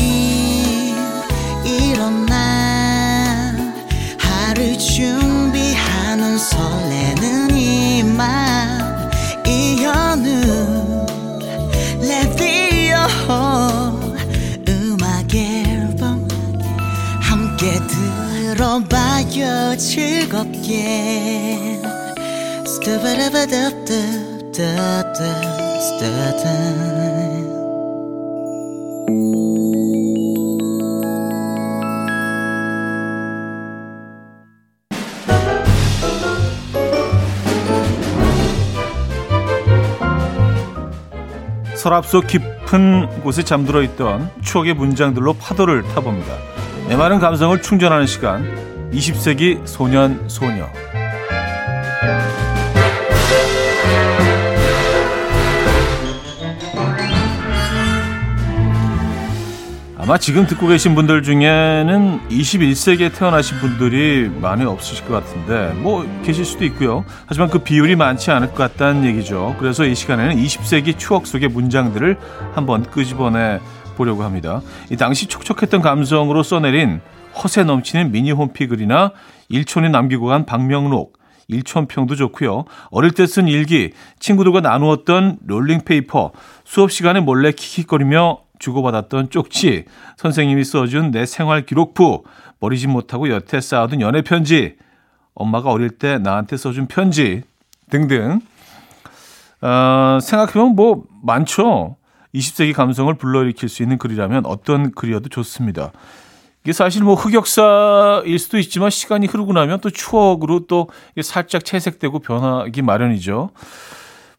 들어봐요 18.71 19.75
즐겁게 19.75 21.81
스타바라바답답답답 22.65 25.11
서랍 41.75 42.05
속 42.05 42.27
깊은 42.27 43.21
곳에 43.21 43.43
잠들어 43.43 43.81
있던 43.81 44.31
추억의 44.43 44.75
문장들로 44.75 45.33
파도를 45.33 45.83
타봅니다. 45.83 46.50
메마른 46.91 47.19
감성을 47.19 47.61
충전하는 47.61 48.05
시간 48.05 48.43
20세기 48.91 49.65
소년 49.65 50.27
소녀 50.27 50.67
아마 59.97 60.17
지금 60.17 60.45
듣고 60.45 60.67
계신 60.67 60.93
분들 60.93 61.23
중에는 61.23 62.27
21세기에 62.27 63.15
태어나신 63.15 63.59
분들이 63.59 64.29
많이 64.41 64.65
없으실 64.65 65.05
것 65.05 65.13
같은데 65.13 65.73
뭐 65.79 66.05
계실 66.25 66.43
수도 66.43 66.65
있고요. 66.65 67.05
하지만 67.25 67.49
그 67.49 67.59
비율이 67.59 67.95
많지 67.95 68.31
않을 68.31 68.49
것 68.49 68.55
같다는 68.55 69.05
얘기죠. 69.05 69.55
그래서 69.59 69.85
이 69.85 69.95
시간에는 69.95 70.35
20세기 70.35 70.97
추억 70.97 71.25
속의 71.25 71.47
문장들을 71.47 72.17
한번 72.53 72.83
끄집어내 72.83 73.61
보려고 73.95 74.23
합니다. 74.23 74.61
이 74.89 74.97
당시 74.97 75.27
촉촉했던 75.27 75.81
감성으로 75.81 76.43
써내린 76.43 77.01
허세 77.41 77.63
넘치는 77.63 78.11
미니 78.11 78.31
홈피글이나 78.31 79.11
일촌에 79.49 79.89
남기고 79.89 80.27
간 80.27 80.45
방명록 80.45 81.19
일촌평도 81.47 82.15
좋고요. 82.15 82.65
어릴 82.91 83.11
때 83.11 83.25
쓴 83.27 83.47
일기, 83.47 83.91
친구들과 84.19 84.61
나누었던 84.61 85.39
롤링페이퍼, 85.45 86.31
수업 86.63 86.91
시간에 86.91 87.19
몰래 87.19 87.51
킥킥거리며 87.51 88.37
주고받았던 88.59 89.31
쪽지, 89.31 89.85
선생님이 90.17 90.63
써준 90.63 91.11
내 91.11 91.25
생활 91.25 91.65
기록부, 91.65 92.23
버리지 92.59 92.87
못하고 92.87 93.29
여태 93.29 93.59
쌓아둔 93.59 94.01
연애 94.01 94.21
편지, 94.21 94.75
엄마가 95.33 95.71
어릴 95.71 95.89
때 95.89 96.19
나한테 96.19 96.57
써준 96.57 96.87
편지 96.87 97.41
등등. 97.89 98.39
어, 99.61 100.19
생각해보면 100.21 100.75
뭐 100.75 101.03
많죠. 101.23 101.97
20세기 102.33 102.73
감성을 102.73 103.13
불러일으킬 103.13 103.69
수 103.69 103.83
있는 103.83 103.97
글이라면 103.97 104.45
어떤 104.45 104.91
글이어도 104.91 105.29
좋습니다. 105.29 105.91
이게 106.63 106.73
사실 106.73 107.03
뭐 107.03 107.15
흑역사일 107.15 108.37
수도 108.37 108.59
있지만 108.59 108.89
시간이 108.89 109.25
흐르고 109.27 109.53
나면 109.53 109.79
또 109.81 109.89
추억으로 109.89 110.67
또 110.67 110.89
살짝 111.21 111.65
채색되고 111.65 112.19
변하기 112.19 112.81
마련이죠. 112.83 113.49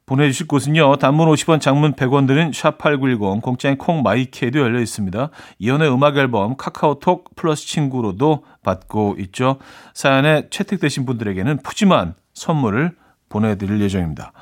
보내주실 0.06 0.46
곳은요. 0.46 0.96
단문 0.96 1.28
50원, 1.28 1.60
장문 1.60 1.94
100원 1.94 2.26
드는 2.26 2.50
샵8910, 2.50 3.40
공짜인 3.40 3.78
콩 3.78 4.02
마이케이도 4.02 4.58
열려 4.58 4.80
있습니다. 4.80 5.30
이연의 5.58 5.92
음악 5.92 6.16
앨범 6.16 6.56
카카오톡 6.56 7.34
플러스 7.34 7.66
친구로도 7.66 8.44
받고 8.62 9.16
있죠. 9.20 9.58
사연에 9.94 10.48
채택되신 10.50 11.06
분들에게는 11.06 11.58
푸짐한 11.62 12.14
선물을 12.34 12.94
보내드릴 13.28 13.80
예정입니다. 13.80 14.32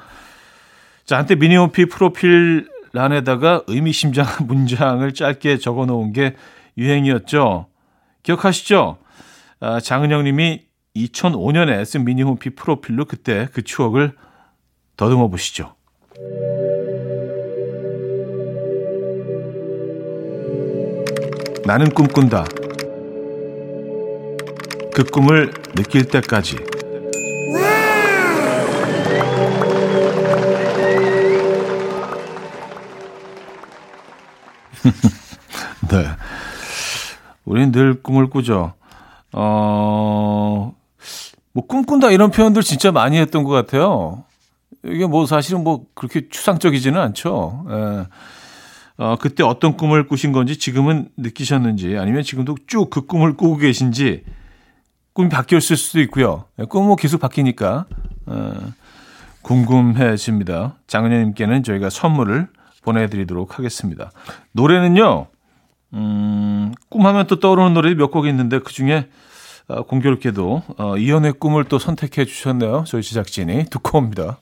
자, 1.04 1.18
한때 1.18 1.34
미니홈피 1.34 1.86
프로필 1.86 2.68
란에다가 2.92 3.62
의미심장한 3.66 4.46
문장을 4.48 5.12
짧게 5.12 5.58
적어 5.58 5.86
놓은 5.86 6.12
게 6.12 6.36
유행이었죠. 6.76 7.66
기억하시죠? 8.22 8.98
아, 9.60 9.80
장은영 9.80 10.24
님이 10.24 10.62
2005년에 10.96 11.84
쓴 11.84 12.04
미니홈피 12.04 12.50
프로필로 12.50 13.04
그때 13.04 13.48
그 13.52 13.62
추억을 13.62 14.12
더듬어 14.96 15.28
보시죠. 15.28 15.74
나는 21.64 21.90
꿈꾼다. 21.90 22.44
그 24.92 25.04
꿈을 25.04 25.52
느낄 25.74 26.04
때까지. 26.04 26.56
네. 35.90 36.06
우린 37.44 37.72
늘 37.72 38.02
꿈을 38.02 38.30
꾸죠. 38.30 38.74
어, 39.32 40.74
뭐, 41.52 41.66
꿈꾼다 41.66 42.10
이런 42.10 42.30
표현들 42.30 42.62
진짜 42.62 42.92
많이 42.92 43.18
했던 43.18 43.44
것 43.44 43.50
같아요. 43.50 44.24
이게 44.84 45.06
뭐 45.06 45.26
사실은 45.26 45.62
뭐 45.62 45.84
그렇게 45.94 46.28
추상적이지는 46.28 47.00
않죠. 47.00 47.66
예. 47.70 48.06
어, 48.96 49.16
그때 49.18 49.42
어떤 49.42 49.76
꿈을 49.76 50.06
꾸신 50.06 50.32
건지 50.32 50.58
지금은 50.58 51.08
느끼셨는지 51.16 51.96
아니면 51.96 52.22
지금도 52.22 52.56
쭉 52.66 52.90
그 52.90 53.06
꿈을 53.06 53.34
꾸고 53.34 53.56
계신지 53.56 54.24
꿈이 55.14 55.28
바뀌었을 55.28 55.76
수도 55.76 56.00
있고요. 56.00 56.44
예, 56.58 56.64
꿈은 56.64 56.86
뭐 56.86 56.96
계속 56.96 57.20
바뀌니까 57.20 57.86
어, 58.26 58.52
궁금해집니다. 59.42 60.76
장은현님께는 60.86 61.62
저희가 61.62 61.88
선물을 61.90 62.48
보내드리도록 62.82 63.58
하겠습니다. 63.58 64.10
노래는요. 64.52 65.26
음, 65.94 66.72
꿈하면 66.88 67.26
또 67.26 67.40
떠오르는 67.40 67.74
노래 67.74 67.94
몇 67.94 68.10
곡 68.10 68.26
있는데 68.26 68.58
그 68.60 68.72
중에 68.72 69.08
어, 69.68 69.82
공교롭게도 69.82 70.62
어, 70.78 70.96
이연의 70.96 71.34
꿈을 71.34 71.64
또 71.64 71.78
선택해 71.78 72.24
주셨네요. 72.24 72.84
저희 72.86 73.02
제작진이 73.02 73.66
듣고 73.70 73.98
옵니다. 73.98 74.38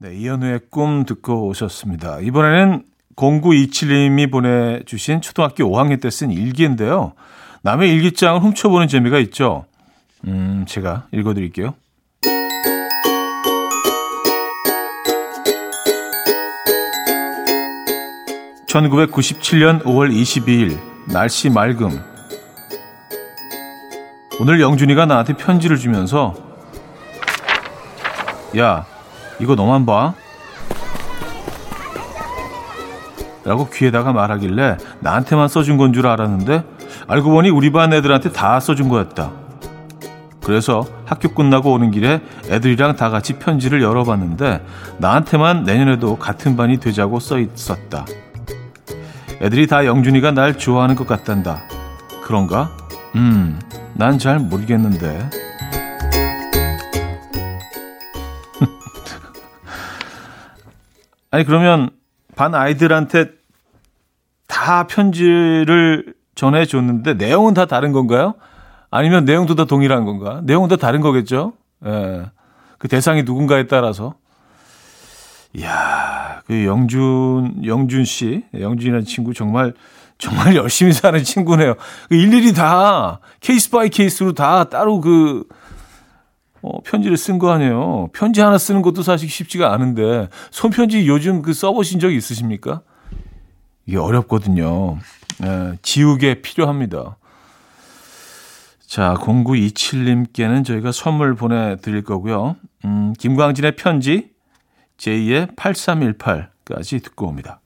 네, 0.00 0.14
이연우의 0.16 0.60
꿈 0.70 1.04
듣고 1.04 1.46
오셨습니다. 1.48 2.20
이번에는 2.20 2.84
0927님이 3.16 4.30
보내주신 4.30 5.20
초등학교 5.20 5.64
5학년 5.64 6.00
때 6.00 6.10
쓴 6.10 6.30
일기인데요. 6.32 7.12
남의 7.62 7.90
일기장을 7.92 8.40
훔쳐보는 8.40 8.88
재미가 8.88 9.18
있죠. 9.20 9.64
음, 10.26 10.64
제가 10.66 11.06
읽어드릴게요. 11.12 11.74
(1997년 18.74 19.82
5월 19.84 20.12
22일) 20.12 20.78
날씨 21.06 21.48
맑음 21.48 22.02
오늘 24.40 24.60
영준이가 24.60 25.06
나한테 25.06 25.34
편지를 25.34 25.76
주면서 25.76 26.34
야 28.58 28.84
이거 29.38 29.54
너만 29.54 29.86
봐 29.86 30.14
라고 33.44 33.68
귀에다가 33.70 34.12
말하길래 34.12 34.78
나한테만 35.00 35.46
써준 35.46 35.76
건 35.76 35.92
줄 35.92 36.08
알았는데 36.08 36.64
알고 37.06 37.30
보니 37.30 37.50
우리 37.50 37.70
반 37.70 37.92
애들한테 37.92 38.32
다 38.32 38.58
써준 38.58 38.88
거였다. 38.88 39.30
그래서 40.42 40.84
학교 41.04 41.28
끝나고 41.32 41.72
오는 41.72 41.90
길에 41.90 42.20
애들이랑 42.50 42.96
다 42.96 43.10
같이 43.10 43.34
편지를 43.34 43.82
열어봤는데 43.82 44.64
나한테만 44.98 45.64
내년에도 45.64 46.16
같은 46.16 46.56
반이 46.56 46.78
되자고 46.78 47.20
써 47.20 47.38
있었다. 47.38 48.04
애들이 49.40 49.66
다 49.66 49.84
영준이가 49.84 50.30
날 50.32 50.58
좋아하는 50.58 50.94
것 50.94 51.06
같단다. 51.06 51.62
그런가? 52.22 52.70
음, 53.14 53.58
난 53.94 54.18
잘 54.18 54.38
모르겠는데. 54.38 55.28
아니, 61.30 61.44
그러면 61.44 61.90
반 62.36 62.54
아이들한테 62.54 63.30
다 64.46 64.86
편지를 64.86 66.14
전해줬는데 66.34 67.14
내용은 67.14 67.54
다 67.54 67.66
다른 67.66 67.92
건가요? 67.92 68.34
아니면 68.90 69.24
내용도 69.24 69.54
다 69.54 69.64
동일한 69.64 70.04
건가? 70.04 70.40
내용은 70.44 70.68
다 70.68 70.76
다른 70.76 71.00
거겠죠? 71.00 71.54
예. 71.86 72.26
그 72.78 72.88
대상이 72.88 73.22
누군가에 73.24 73.66
따라서. 73.66 74.14
이야, 75.56 76.42
그 76.46 76.64
영준, 76.64 77.64
영준 77.64 78.04
씨, 78.04 78.44
영준이라는 78.58 79.04
친구 79.04 79.32
정말, 79.32 79.72
정말 80.18 80.54
열심히 80.56 80.92
사는 80.92 81.22
친구네요. 81.22 81.74
그 82.08 82.16
일일이 82.16 82.52
다 82.52 83.20
case 83.40 83.70
by 83.70 83.88
case로 83.88 84.32
다 84.32 84.64
따로 84.64 85.00
그, 85.00 85.44
어, 86.60 86.80
편지를 86.82 87.16
쓴 87.16 87.38
거 87.38 87.52
아니에요. 87.52 88.08
편지 88.12 88.40
하나 88.40 88.58
쓰는 88.58 88.82
것도 88.82 89.02
사실 89.02 89.28
쉽지가 89.28 89.72
않은데, 89.72 90.28
손편지 90.50 91.06
요즘 91.06 91.42
그 91.42 91.52
써보신 91.52 92.00
적 92.00 92.10
있으십니까? 92.10 92.80
이게 93.86 93.98
어렵거든요. 93.98 94.98
예, 95.44 95.78
지우개 95.82 96.42
필요합니다. 96.42 97.16
자, 98.86 99.14
0927님께는 99.18 100.64
저희가 100.64 100.90
선물 100.90 101.34
보내드릴 101.34 102.02
거고요. 102.02 102.56
음, 102.84 103.12
김광진의 103.18 103.76
편지, 103.76 104.33
J2의 104.98 105.56
8318까지 105.56 107.02
듣고 107.02 107.26
옵니다. 107.28 107.60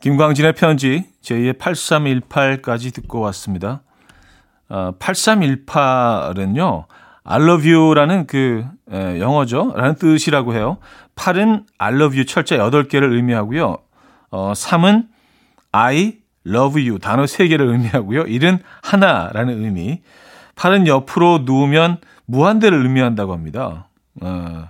김광진의 0.00 0.54
편지, 0.54 1.04
제2의 1.22 1.58
8318까지 1.58 2.94
듣고 2.94 3.20
왔습니다. 3.20 3.82
어, 4.68 4.92
8318은요, 4.98 6.86
I 7.24 7.42
love 7.42 7.70
you라는 7.70 8.26
그, 8.26 8.64
에, 8.90 9.20
영어죠. 9.20 9.74
라는 9.76 9.96
뜻이라고 9.96 10.54
해요. 10.54 10.78
8은 11.14 11.64
I 11.78 11.94
love 11.94 12.16
you 12.16 12.24
철자 12.24 12.56
8개를 12.56 13.12
의미하고요. 13.12 13.76
어, 14.30 14.52
3은 14.52 15.08
I 15.72 16.18
love 16.46 16.82
you 16.82 16.98
단어 16.98 17.24
3개를 17.24 17.70
의미하고요. 17.70 18.24
1은 18.24 18.60
하나라는 18.82 19.62
의미. 19.62 20.00
8은 20.54 20.86
옆으로 20.86 21.40
누우면 21.44 21.98
무한대를 22.26 22.82
의미한다고 22.82 23.32
합니다. 23.32 23.88
어, 24.22 24.68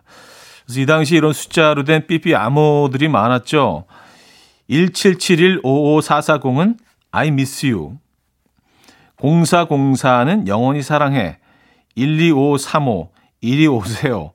그래서 0.69 0.81
이 0.83 0.87
당시 0.87 1.17
이런 1.17 1.33
숫자로 1.33 1.85
된 1.85 2.07
삐삐 2.07 2.35
암호들이 2.35 3.09
많았죠. 3.09 3.87
177155440은 4.69 6.77
I 7.11 7.29
miss 7.29 7.65
you. 7.65 7.97
0404는 9.17 10.47
영원히 10.47 10.83
사랑해. 10.83 11.39
12535 11.95 13.13
이리 13.41 13.67
오세요. 13.67 14.33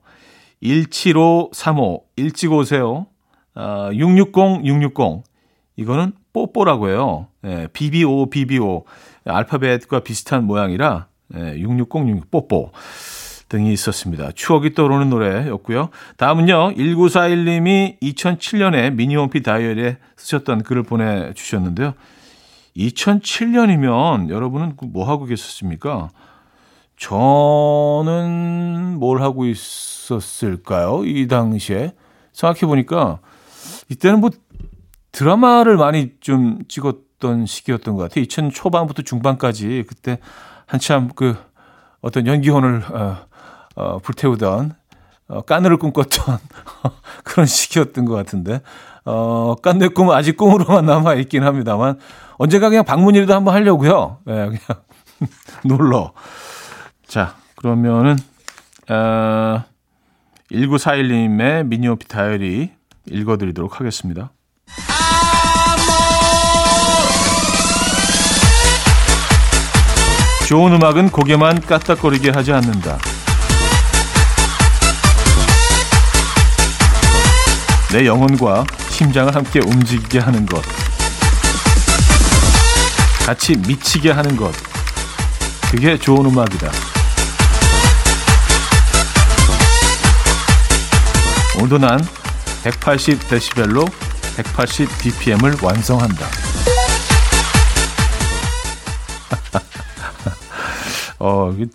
17535 0.60 2.04
일찍 2.16 2.52
오세요. 2.52 3.06
어, 3.54 3.90
660 3.92 4.66
660 4.66 5.22
이거는 5.76 6.14
뽀뽀라고 6.32 6.88
해요. 6.88 7.28
예, 7.44 7.68
BBO 7.72 8.28
BBO 8.28 8.86
알파벳과 9.24 10.00
비슷한 10.00 10.42
모양이라 10.44 11.06
예, 11.36 11.60
660 11.60 12.28
뽀뽀 12.32 12.72
등이 13.54 13.72
있었습니다. 13.72 14.32
추억이 14.34 14.74
떠오르는 14.74 15.10
노래였고요. 15.10 15.90
다음은요. 16.16 16.74
1941님이 16.74 18.00
2007년에 18.00 18.92
미니홈피 18.94 19.44
다이어리에 19.44 19.98
쓰셨던 20.16 20.64
글을 20.64 20.82
보내주셨는데요. 20.82 21.94
2007년이면 22.76 24.28
여러분은 24.28 24.76
뭐 24.88 25.08
하고 25.08 25.26
계셨습니까? 25.26 26.10
저는 26.96 28.96
뭘 28.98 29.22
하고 29.22 29.46
있었을까요? 29.46 31.04
이 31.04 31.28
당시에 31.28 31.92
생각해 32.32 32.62
보니까 32.62 33.20
이때는 33.88 34.20
뭐 34.20 34.30
드라마를 35.12 35.76
많이 35.76 36.10
좀 36.18 36.58
찍었던 36.66 37.46
시기였던 37.46 37.94
것 37.94 38.02
같아요. 38.02 38.22
2000 38.22 38.50
초반부터 38.50 39.02
중반까지 39.02 39.84
그때 39.86 40.18
한참 40.66 41.10
그 41.14 41.36
어떤 42.00 42.26
연기혼을 42.26 42.82
어, 42.92 43.26
어, 43.74 43.98
불태우던 43.98 44.74
어, 45.28 45.40
까늘을 45.42 45.78
꿈꿨던 45.78 46.38
그런 47.24 47.46
시기였던 47.46 48.04
것 48.04 48.14
같은데 48.14 48.60
어, 49.04 49.54
깐내 49.62 49.88
꿈은 49.88 50.14
아직 50.14 50.36
꿈으로만 50.36 50.86
남아 50.86 51.14
있긴 51.14 51.44
합니다만 51.44 51.98
언젠가 52.36 52.68
그냥 52.68 52.84
방문이라도 52.84 53.34
한번 53.34 53.54
하려고요. 53.54 54.18
네, 54.24 54.34
그냥 54.34 54.60
놀러. 55.64 56.12
자, 57.06 57.36
그러면은 57.56 58.16
어, 58.88 59.64
1941님의 60.50 61.66
미니오피 61.66 62.08
다이어리 62.08 62.72
읽어드리도록 63.06 63.80
하겠습니다. 63.80 64.30
좋은 70.48 70.74
음악은 70.74 71.10
고개만 71.10 71.60
까딱거리게 71.62 72.30
하지 72.30 72.52
않는다. 72.52 72.98
내 77.94 78.06
영혼과 78.06 78.64
심장을 78.90 79.32
함께 79.32 79.60
움직이게 79.60 80.18
하는 80.18 80.44
것. 80.46 80.60
같이 83.24 83.56
미치게 83.56 84.10
하는 84.10 84.34
것. 84.34 84.52
그게 85.70 85.96
좋은 85.96 86.26
음악이다. 86.26 86.72
온도난 91.62 92.00
180데시벨로 92.64 93.88
180bpm을 94.38 95.64
완성한다. 95.64 96.26
어, 101.20 101.52
이 101.56 101.66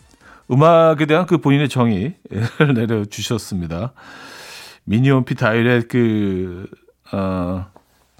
음악에 0.51 1.05
대한 1.05 1.25
그 1.25 1.37
본인의 1.37 1.69
정의를 1.69 2.17
내려주셨습니다. 2.75 3.93
미니홈피 4.85 5.35
다이렉 5.35 5.87
그, 5.87 6.67
어, 7.11 7.67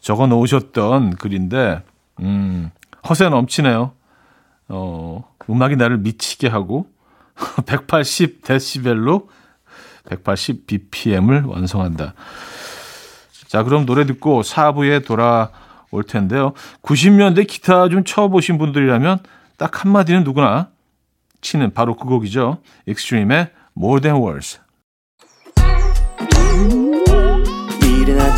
적어 0.01 0.27
놓으셨던 0.27 1.15
글인데, 1.15 1.83
음, 2.21 2.71
허세 3.07 3.29
넘치네요. 3.29 3.93
어, 4.69 5.33
음악이 5.49 5.75
나를 5.75 5.97
미치게 5.97 6.47
하고, 6.47 6.87
180데시벨로 7.35 9.27
180bpm을 10.05 11.47
완성한다. 11.47 12.13
자, 13.47 13.63
그럼 13.63 13.85
노래 13.85 14.05
듣고 14.05 14.41
4부에 14.41 15.05
돌아올 15.05 16.03
텐데요. 16.07 16.53
90년대 16.83 17.47
기타 17.47 17.89
좀 17.89 18.03
쳐보신 18.03 18.57
분들이라면 18.57 19.19
딱 19.57 19.83
한마디는 19.83 20.23
누구나 20.23 20.69
치는 21.41 21.73
바로 21.73 21.95
그 21.95 22.05
곡이죠. 22.05 22.59
익스트림의 22.85 23.49
More 23.77 24.01
Than 24.01 24.21
Words. 24.21 24.59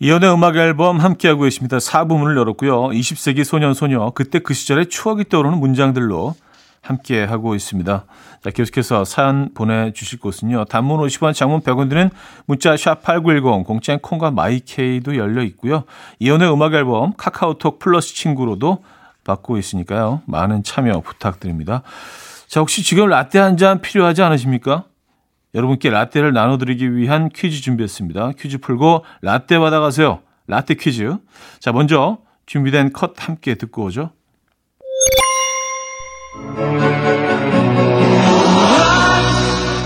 이연의 0.00 0.32
음악 0.32 0.56
앨범 0.56 0.98
함께하고 1.00 1.42
계십니다. 1.42 1.78
4부문을 1.78 2.36
열었고요. 2.38 2.88
20세기 2.90 3.42
소년 3.44 3.74
소녀 3.74 4.10
그때 4.10 4.38
그 4.38 4.54
시절의 4.54 4.88
추억이 4.90 5.24
떠오르는 5.28 5.58
문장들로 5.58 6.36
함께하고 6.82 7.56
있습니다. 7.56 8.04
자, 8.44 8.50
계속해서 8.50 9.04
사연 9.04 9.52
보내주실 9.54 10.20
곳은요. 10.20 10.66
단문 10.66 11.00
50원, 11.00 11.34
장문 11.34 11.60
100원 11.60 11.88
드는 11.88 12.10
문자 12.46 12.76
샵 12.76 13.02
8910, 13.02 13.66
공짜인 13.66 13.98
콩과 13.98 14.30
마이케이도 14.30 15.16
열려 15.16 15.42
있고요. 15.42 15.82
이연의 16.20 16.52
음악 16.52 16.74
앨범 16.74 17.12
카카오톡 17.16 17.80
플러스 17.80 18.14
친구로도 18.14 18.84
받고 19.24 19.58
있으니까요. 19.58 20.22
많은 20.26 20.62
참여 20.62 21.00
부탁드립니다. 21.00 21.82
자, 22.46 22.60
혹시 22.60 22.84
지금 22.84 23.08
라떼 23.08 23.40
한 23.40 23.56
잔 23.56 23.80
필요하지 23.80 24.22
않으십니까? 24.22 24.84
여러분께 25.54 25.90
라떼를 25.90 26.32
나눠드리기 26.32 26.94
위한 26.94 27.28
퀴즈 27.30 27.60
준비했습니다. 27.62 28.32
퀴즈 28.38 28.58
풀고 28.58 29.04
라떼 29.22 29.58
받아가세요. 29.58 30.20
라떼 30.46 30.74
퀴즈. 30.74 31.16
자, 31.58 31.72
먼저 31.72 32.18
준비된 32.46 32.92
컷 32.92 33.14
함께 33.16 33.54
듣고 33.54 33.84
오죠. 33.84 34.10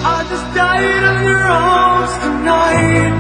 I 0.05 0.25
just 0.29 0.55
died 0.55 1.05
on 1.05 1.25
your 1.25 1.43
arms 1.43 2.13
tonight. 2.21 3.15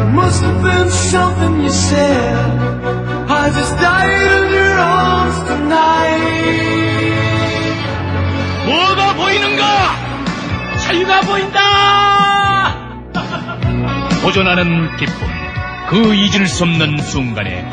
It 0.00 0.08
must 0.14 0.42
have 0.42 0.62
been 0.62 0.88
something 0.90 1.60
you 1.60 1.70
said. 1.70 2.36
I 3.28 3.50
just 3.52 3.76
died 3.78 4.32
on 4.32 4.50
your 4.52 4.78
arms 4.78 5.38
tonight. 5.44 6.20
뭐가 8.66 9.14
보이는가? 9.14 10.09
자유가 10.90 11.20
보인다! 11.20 12.74
보존하는 14.24 14.96
기쁨. 14.96 15.14
그 15.88 16.16
잊을 16.16 16.48
수 16.48 16.64
없는 16.64 16.98
순간에 16.98 17.64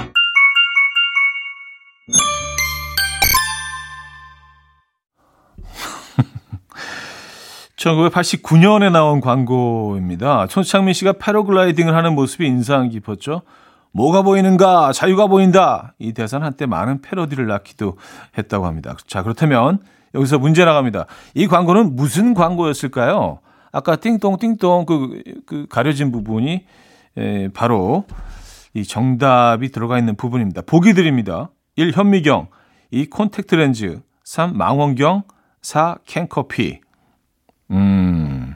1989년에 7.76 8.92
나온 8.92 9.20
광고입니다. 9.20 10.46
손창민 10.48 10.94
씨가 10.94 11.14
패러글라이딩을 11.14 11.96
하는 11.96 12.14
모습이 12.14 12.46
인상 12.46 12.90
깊었죠. 12.90 13.42
뭐가 13.94 14.22
보이는가? 14.22 14.92
자유가 14.92 15.26
보인다. 15.26 15.96
이 15.98 16.14
대사는 16.14 16.46
한때 16.46 16.68
많은 16.68 17.02
패러디를 17.02 17.48
낳기도 17.48 17.98
했다고 18.38 18.68
합니다. 18.68 18.96
자, 19.08 19.24
그렇다면 19.24 19.80
여기서 20.14 20.40
문제 20.40 20.66
나갑니다. 20.66 21.06
이 21.34 21.48
광고는 21.48 21.96
무슨 21.96 22.34
광고였을까요? 22.34 23.40
아까 23.72 23.96
띵동 23.96 24.38
띵동 24.38 24.86
그, 24.86 25.22
그 25.46 25.66
가려진 25.70 26.12
부분이 26.12 26.66
에, 27.18 27.48
바로 27.50 28.06
이 28.74 28.84
정답이 28.84 29.70
들어가 29.72 29.98
있는 30.00 30.16
부분입니다. 30.16 30.62
보기 30.62 30.94
드립니다. 30.94 31.50
1. 31.76 31.92
현미경 31.94 32.48
2. 32.92 33.10
콘택트 33.10 33.56
렌즈 33.56 34.00
3. 34.24 34.58
망원경 34.58 35.24
4. 35.62 35.98
캔커피 36.06 36.80
음, 37.72 38.56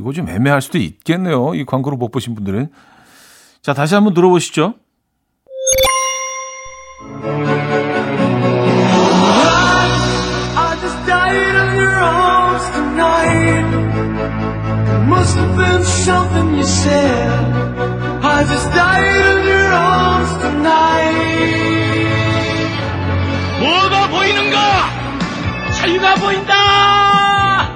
이거 0.00 0.12
좀 0.12 0.28
애매할 0.28 0.60
수도 0.60 0.78
있겠네요. 0.78 1.54
이 1.54 1.64
광고를 1.64 1.96
못 1.96 2.10
보신 2.10 2.34
분들은. 2.34 2.68
자, 3.62 3.74
다시 3.74 3.94
한번 3.94 4.14
들어보시죠. 4.14 4.74
Must 15.30 15.38
have 15.38 15.56
been 15.56 15.84
something 15.84 16.54
you 16.56 16.64
said. 16.64 17.30
I 18.22 18.44
just 18.44 18.68
died 18.70 19.26
on 19.32 19.46
your 19.46 19.72
arms 19.72 20.32
tonight. 20.42 21.70
뭐가 23.60 24.08
보이는가? 24.08 24.56
자유가 25.78 26.14
보인다! 26.16 27.68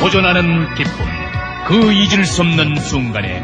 보존하는 0.00 0.74
기쁨. 0.74 0.92
그 1.66 1.92
잊을 1.92 2.24
수 2.26 2.42
없는 2.42 2.76
순간에 2.76 3.42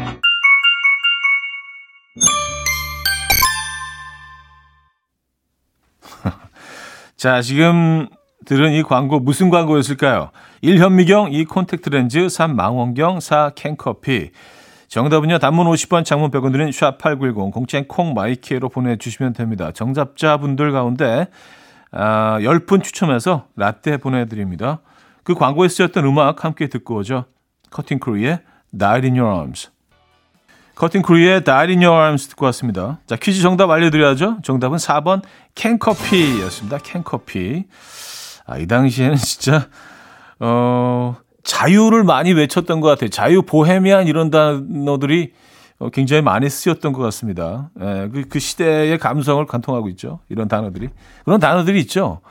자, 7.17 7.41
지금 7.41 8.07
들은 8.45 8.71
이 8.73 8.83
광고 8.83 9.19
무슨 9.19 9.49
광고였을까요? 9.49 10.31
1. 10.61 10.79
현미경, 10.79 11.31
2. 11.31 11.45
콘택트 11.45 11.89
렌즈, 11.89 12.29
3. 12.29 12.55
망원경, 12.55 13.19
4. 13.19 13.51
캔커피. 13.55 14.31
정답은요. 14.87 15.39
단문 15.39 15.67
50원, 15.67 16.03
장문 16.03 16.31
100원 16.31 16.51
드는 16.51 16.69
샵8910, 16.69 17.51
공짜인 17.51 17.87
콩 17.87 18.13
my 18.13 18.35
K로 18.35 18.69
보내주시면 18.69 19.33
됩니다. 19.33 19.71
정답자분들 19.71 20.71
가운데 20.73 21.27
아, 21.91 22.39
10분 22.41 22.83
추첨해서 22.83 23.47
라떼 23.55 23.97
보내드립니다. 23.97 24.79
그 25.23 25.33
광고에 25.33 25.67
쓰였던 25.67 26.05
음악 26.05 26.43
함께 26.43 26.67
듣고 26.67 26.97
오죠. 26.97 27.25
커팅 27.69 27.99
크루의 27.99 28.39
Died 28.77 29.07
in 29.07 29.17
Your 29.17 29.33
Arms. 29.33 29.71
커팅 30.75 31.01
크루의 31.01 31.43
Died 31.43 31.71
in 31.71 31.83
Your 31.83 31.97
Arms 31.97 32.27
듣고 32.29 32.45
왔습니다. 32.47 32.99
자, 33.05 33.15
퀴즈 33.15 33.41
정답 33.41 33.69
알려드려야죠. 33.69 34.39
정답은 34.43 34.77
4번 34.77 35.21
캔커피였습니다. 35.55 36.79
캔커피. 36.79 37.65
아, 38.51 38.57
이 38.57 38.67
당시에는 38.67 39.15
진짜, 39.17 39.67
어, 40.39 41.15
자유를 41.43 42.03
많이 42.03 42.33
외쳤던 42.33 42.81
것 42.81 42.87
같아요. 42.89 43.09
자유, 43.09 43.41
보헤미안 43.41 44.07
이런 44.07 44.29
단어들이 44.29 45.33
어, 45.79 45.89
굉장히 45.89 46.21
많이 46.21 46.49
쓰였던 46.49 46.93
것 46.93 47.01
같습니다. 47.03 47.71
예, 47.79 48.09
그, 48.13 48.25
그 48.29 48.39
시대의 48.39 48.99
감성을 48.99 49.43
관통하고 49.45 49.89
있죠. 49.89 50.19
이런 50.29 50.47
단어들이. 50.47 50.89
그런 51.25 51.39
단어들이 51.39 51.79
있죠. 51.81 52.21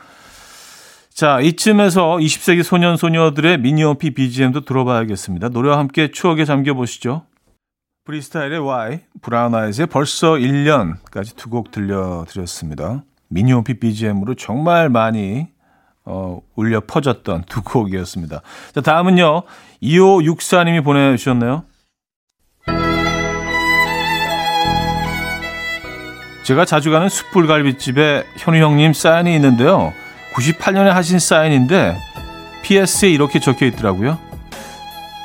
자, 1.12 1.40
이쯤에서 1.40 2.18
20세기 2.18 2.62
소년, 2.62 2.96
소녀들의 2.96 3.58
미니홈피 3.58 4.14
BGM도 4.14 4.64
들어봐야겠습니다. 4.64 5.48
노래와 5.48 5.78
함께 5.78 6.10
추억에 6.12 6.44
잠겨 6.44 6.74
보시죠. 6.74 7.22
프리스타일의 8.04 8.58
Y, 8.60 9.00
브라운 9.20 9.54
아이즈의 9.54 9.86
벌써 9.88 10.32
1년까지 10.34 11.36
두 11.36 11.50
곡 11.50 11.70
들려드렸습니다. 11.72 13.02
미니홈피 13.28 13.80
BGM으로 13.80 14.34
정말 14.34 14.88
많이 14.88 15.48
어, 16.10 16.40
울려 16.56 16.80
퍼졌던 16.80 17.44
두 17.48 17.62
곡이었습니다. 17.62 18.42
자, 18.74 18.80
다음은요. 18.80 19.42
2564님이 19.80 20.82
보내주셨네요. 20.82 21.64
제가 26.42 26.64
자주 26.64 26.90
가는 26.90 27.08
숯불갈비집에 27.08 28.24
현우 28.38 28.58
형님 28.58 28.92
사인이 28.92 29.32
있는데요. 29.36 29.92
98년에 30.34 30.88
하신 30.88 31.20
사인인데 31.20 31.96
PS에 32.62 33.08
이렇게 33.10 33.38
적혀 33.38 33.66
있더라고요. 33.66 34.18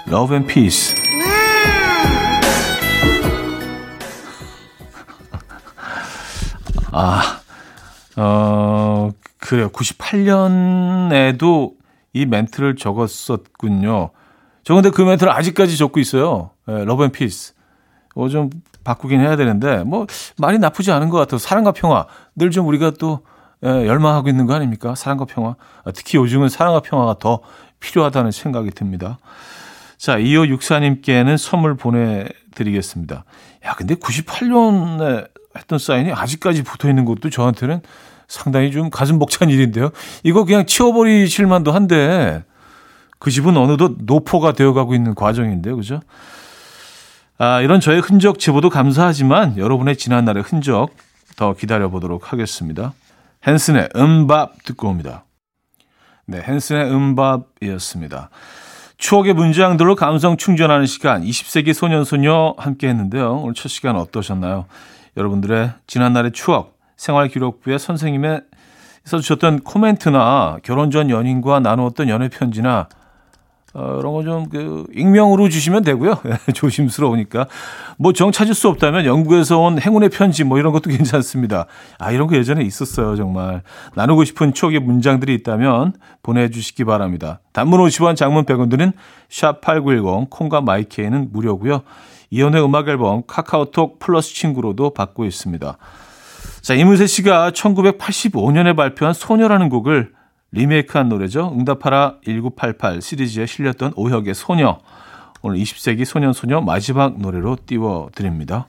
Love 0.08 0.36
and 0.36 0.54
Peace. 0.54 0.96
아, 6.92 7.40
어, 8.16 9.10
그래요. 9.46 9.70
98년에도 9.70 11.74
이 12.14 12.26
멘트를 12.26 12.76
적었었군요. 12.76 14.10
저 14.64 14.74
근데 14.74 14.90
그 14.90 15.04
멘트를 15.04 15.32
아직까지 15.32 15.78
적고 15.78 16.00
있어요. 16.00 16.50
예, 16.68 16.84
love 16.84 17.04
and 17.04 17.12
peace. 17.12 17.54
어, 18.16 18.28
좀 18.30 18.50
바꾸긴 18.84 19.20
해야 19.20 19.36
되는데, 19.36 19.84
뭐, 19.84 20.08
말이 20.38 20.58
나쁘지 20.58 20.92
않은 20.92 21.10
것 21.10 21.18
같아요. 21.18 21.38
사랑과 21.38 21.72
평화. 21.74 22.08
늘 22.36 22.50
좀 22.50 22.66
우리가 22.68 22.92
또, 23.00 23.20
예, 23.64 23.70
열망하고 23.70 24.30
있는 24.30 24.48
거 24.48 24.56
아닙니까? 24.56 24.96
사랑과 24.96 25.26
평화. 25.26 25.56
아, 25.84 25.92
특히 25.92 26.18
요즘은 26.18 26.50
사랑과 26.50 26.80
평화가 26.80 27.20
더 27.20 27.42
필요하다는 27.80 28.32
생각이 28.32 28.72
듭니다. 28.72 29.20
자, 29.98 30.18
2564님께는 30.18 31.38
선물 31.38 31.76
보내드리겠습니다. 31.76 33.26
야, 33.66 33.74
근데 33.78 33.94
98년에 33.96 35.28
했던 35.56 35.80
사인이 35.80 36.12
아직까지 36.12 36.64
붙어 36.64 36.90
있는 36.90 37.06
것도 37.06 37.30
저한테는 37.30 37.82
상당히 38.28 38.72
좀 38.72 38.90
가슴 38.90 39.20
벅찬 39.20 39.50
일인데요. 39.50 39.90
이거 40.24 40.46
그냥 40.46 40.66
치워버리실 40.66 41.48
만도 41.48 41.72
한데, 41.72 42.44
그 43.20 43.32
집은 43.32 43.58
어느덧 43.58 43.94
노포가 44.00 44.54
되어가고 44.54 44.94
있는 44.94 45.16
과정인데요. 45.16 45.76
그죠? 45.76 46.02
아, 47.38 47.62
이런 47.62 47.80
저의 47.80 48.00
흔적 48.00 48.40
제보도 48.40 48.70
감사하지만 48.70 49.58
여러분의 49.58 49.98
지난날의 49.98 50.44
흔적 50.44 50.90
더 51.36 51.54
기다려보도록 51.54 52.32
하겠습니다. 52.32 52.94
헨슨의 53.46 53.90
음밥 53.96 54.64
듣고 54.64 54.88
옵니다. 54.88 55.26
네, 56.26 56.42
헨슨의 56.48 56.92
음밥이었습니다. 56.92 58.30
추억의 58.98 59.34
문장들로 59.34 59.96
감성 59.96 60.38
충전하는 60.38 60.86
시간 60.86 61.24
20세기 61.24 61.74
소년소녀 61.74 62.56
함께 62.58 62.88
했는데요. 62.88 63.42
오늘 63.42 63.54
첫 63.54 63.70
시간 63.70 63.98
어떠셨나요? 63.98 64.66
여러분들의 65.18 65.72
지난날의 65.88 66.32
추억, 66.32 66.75
생활기록부에 66.98 67.78
선생님의 67.78 68.42
써주셨던 69.04 69.62
코멘트나 69.62 70.58
결혼 70.64 70.90
전 70.92 71.10
연인과 71.10 71.60
나누었던 71.60 72.10
연애 72.10 72.30
편지나 72.30 72.88
어, 73.78 73.98
이런 74.00 74.14
거 74.14 74.24
좀 74.24 74.50
그 74.50 74.86
익명으로 74.94 75.50
주시면 75.50 75.84
되고요. 75.84 76.16
조심스러우니까 76.56 77.48
뭐 77.98 78.14
정 78.14 78.32
찾을 78.32 78.54
수 78.56 78.70
없다면 78.70 79.06
영국에서 79.06 79.60
온 79.60 79.82
행운의 79.82 80.10
편지 80.10 80.46
뭐 80.46 80.58
이런 80.58 80.72
것도 80.72 80.90
괜찮습니다. 80.96 81.66
아 82.00 82.12
이런 82.12 82.28
거 82.28 82.38
예전에 82.38 82.64
있었어요 82.64 83.18
정말 83.18 83.64
나누고 83.96 84.24
싶은 84.24 84.54
추억의 84.54 84.80
문장들이 84.80 85.34
있다면 85.36 85.92
보내주시기 86.24 86.86
바랍니다. 86.86 87.42
단문 87.52 87.82
50원, 87.82 88.16
장문 88.16 88.46
100원 88.46 88.70
드는 88.70 88.94
샵 89.30 89.60
#8910 89.60 90.30
콩과 90.30 90.62
마이케이는 90.62 91.34
무료고요. 91.34 91.82
이연의 92.30 92.64
음악 92.64 92.88
앨범 92.88 93.24
카카오톡 93.28 94.00
플러스 94.00 94.34
친구로도 94.34 94.92
받고 94.92 95.26
있습니다. 95.26 95.78
자 96.66 96.74
이문세 96.74 97.06
씨가 97.06 97.52
1985년에 97.52 98.76
발표한 98.76 99.14
소녀라는 99.14 99.70
곡을 99.70 100.14
리메이크한 100.52 101.10
노래죠. 101.10 101.54
응답하라 101.56 102.16
1988 102.26 103.04
시리즈에 103.04 103.46
실렸던 103.46 103.94
오혁의 103.96 104.34
소녀. 104.34 104.80
오늘 105.44 105.60
20세기 105.60 106.06
소년 106.06 106.34
소녀 106.34 106.62
마지막 106.62 107.20
노래로 107.20 107.58
띄워드립니다. 107.68 108.68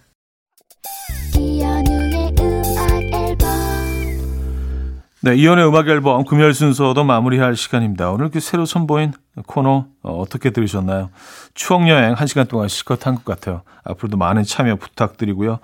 네, 5.23 5.35
이연의 5.35 5.67
음악 5.67 5.89
앨범 5.89 6.27
금요일 6.27 6.53
순서도 6.53 7.03
마무리할 7.03 7.57
시간입니다. 7.57 8.11
오늘 8.11 8.29
그 8.29 8.41
새로 8.41 8.67
선보인 8.67 9.15
코너 9.47 9.87
어, 10.03 10.25
떻게 10.29 10.51
들으셨나요? 10.51 11.09
추억 11.55 11.89
여행 11.89 12.13
한 12.13 12.27
시간 12.27 12.47
동안 12.47 12.69
실컷 12.69 13.07
한 13.07 13.15
것 13.15 13.25
같아요. 13.25 13.63
앞으로도 13.85 14.19
많은 14.19 14.43
참여 14.45 14.77
부탁드리고요. 14.77 15.61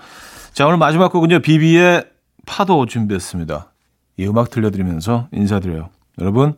자, 0.55 0.67
오늘 0.67 0.79
마지막 0.79 1.13
곡은요. 1.13 1.41
비비의 1.41 2.12
파도 2.47 2.87
준비했습니다. 2.87 3.71
이 4.19 4.27
음악 4.27 4.51
들려드리면서 4.51 5.29
인사드려요. 5.33 5.89
여러분, 6.21 6.57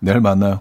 내일 0.00 0.20
만나요. 0.20 0.60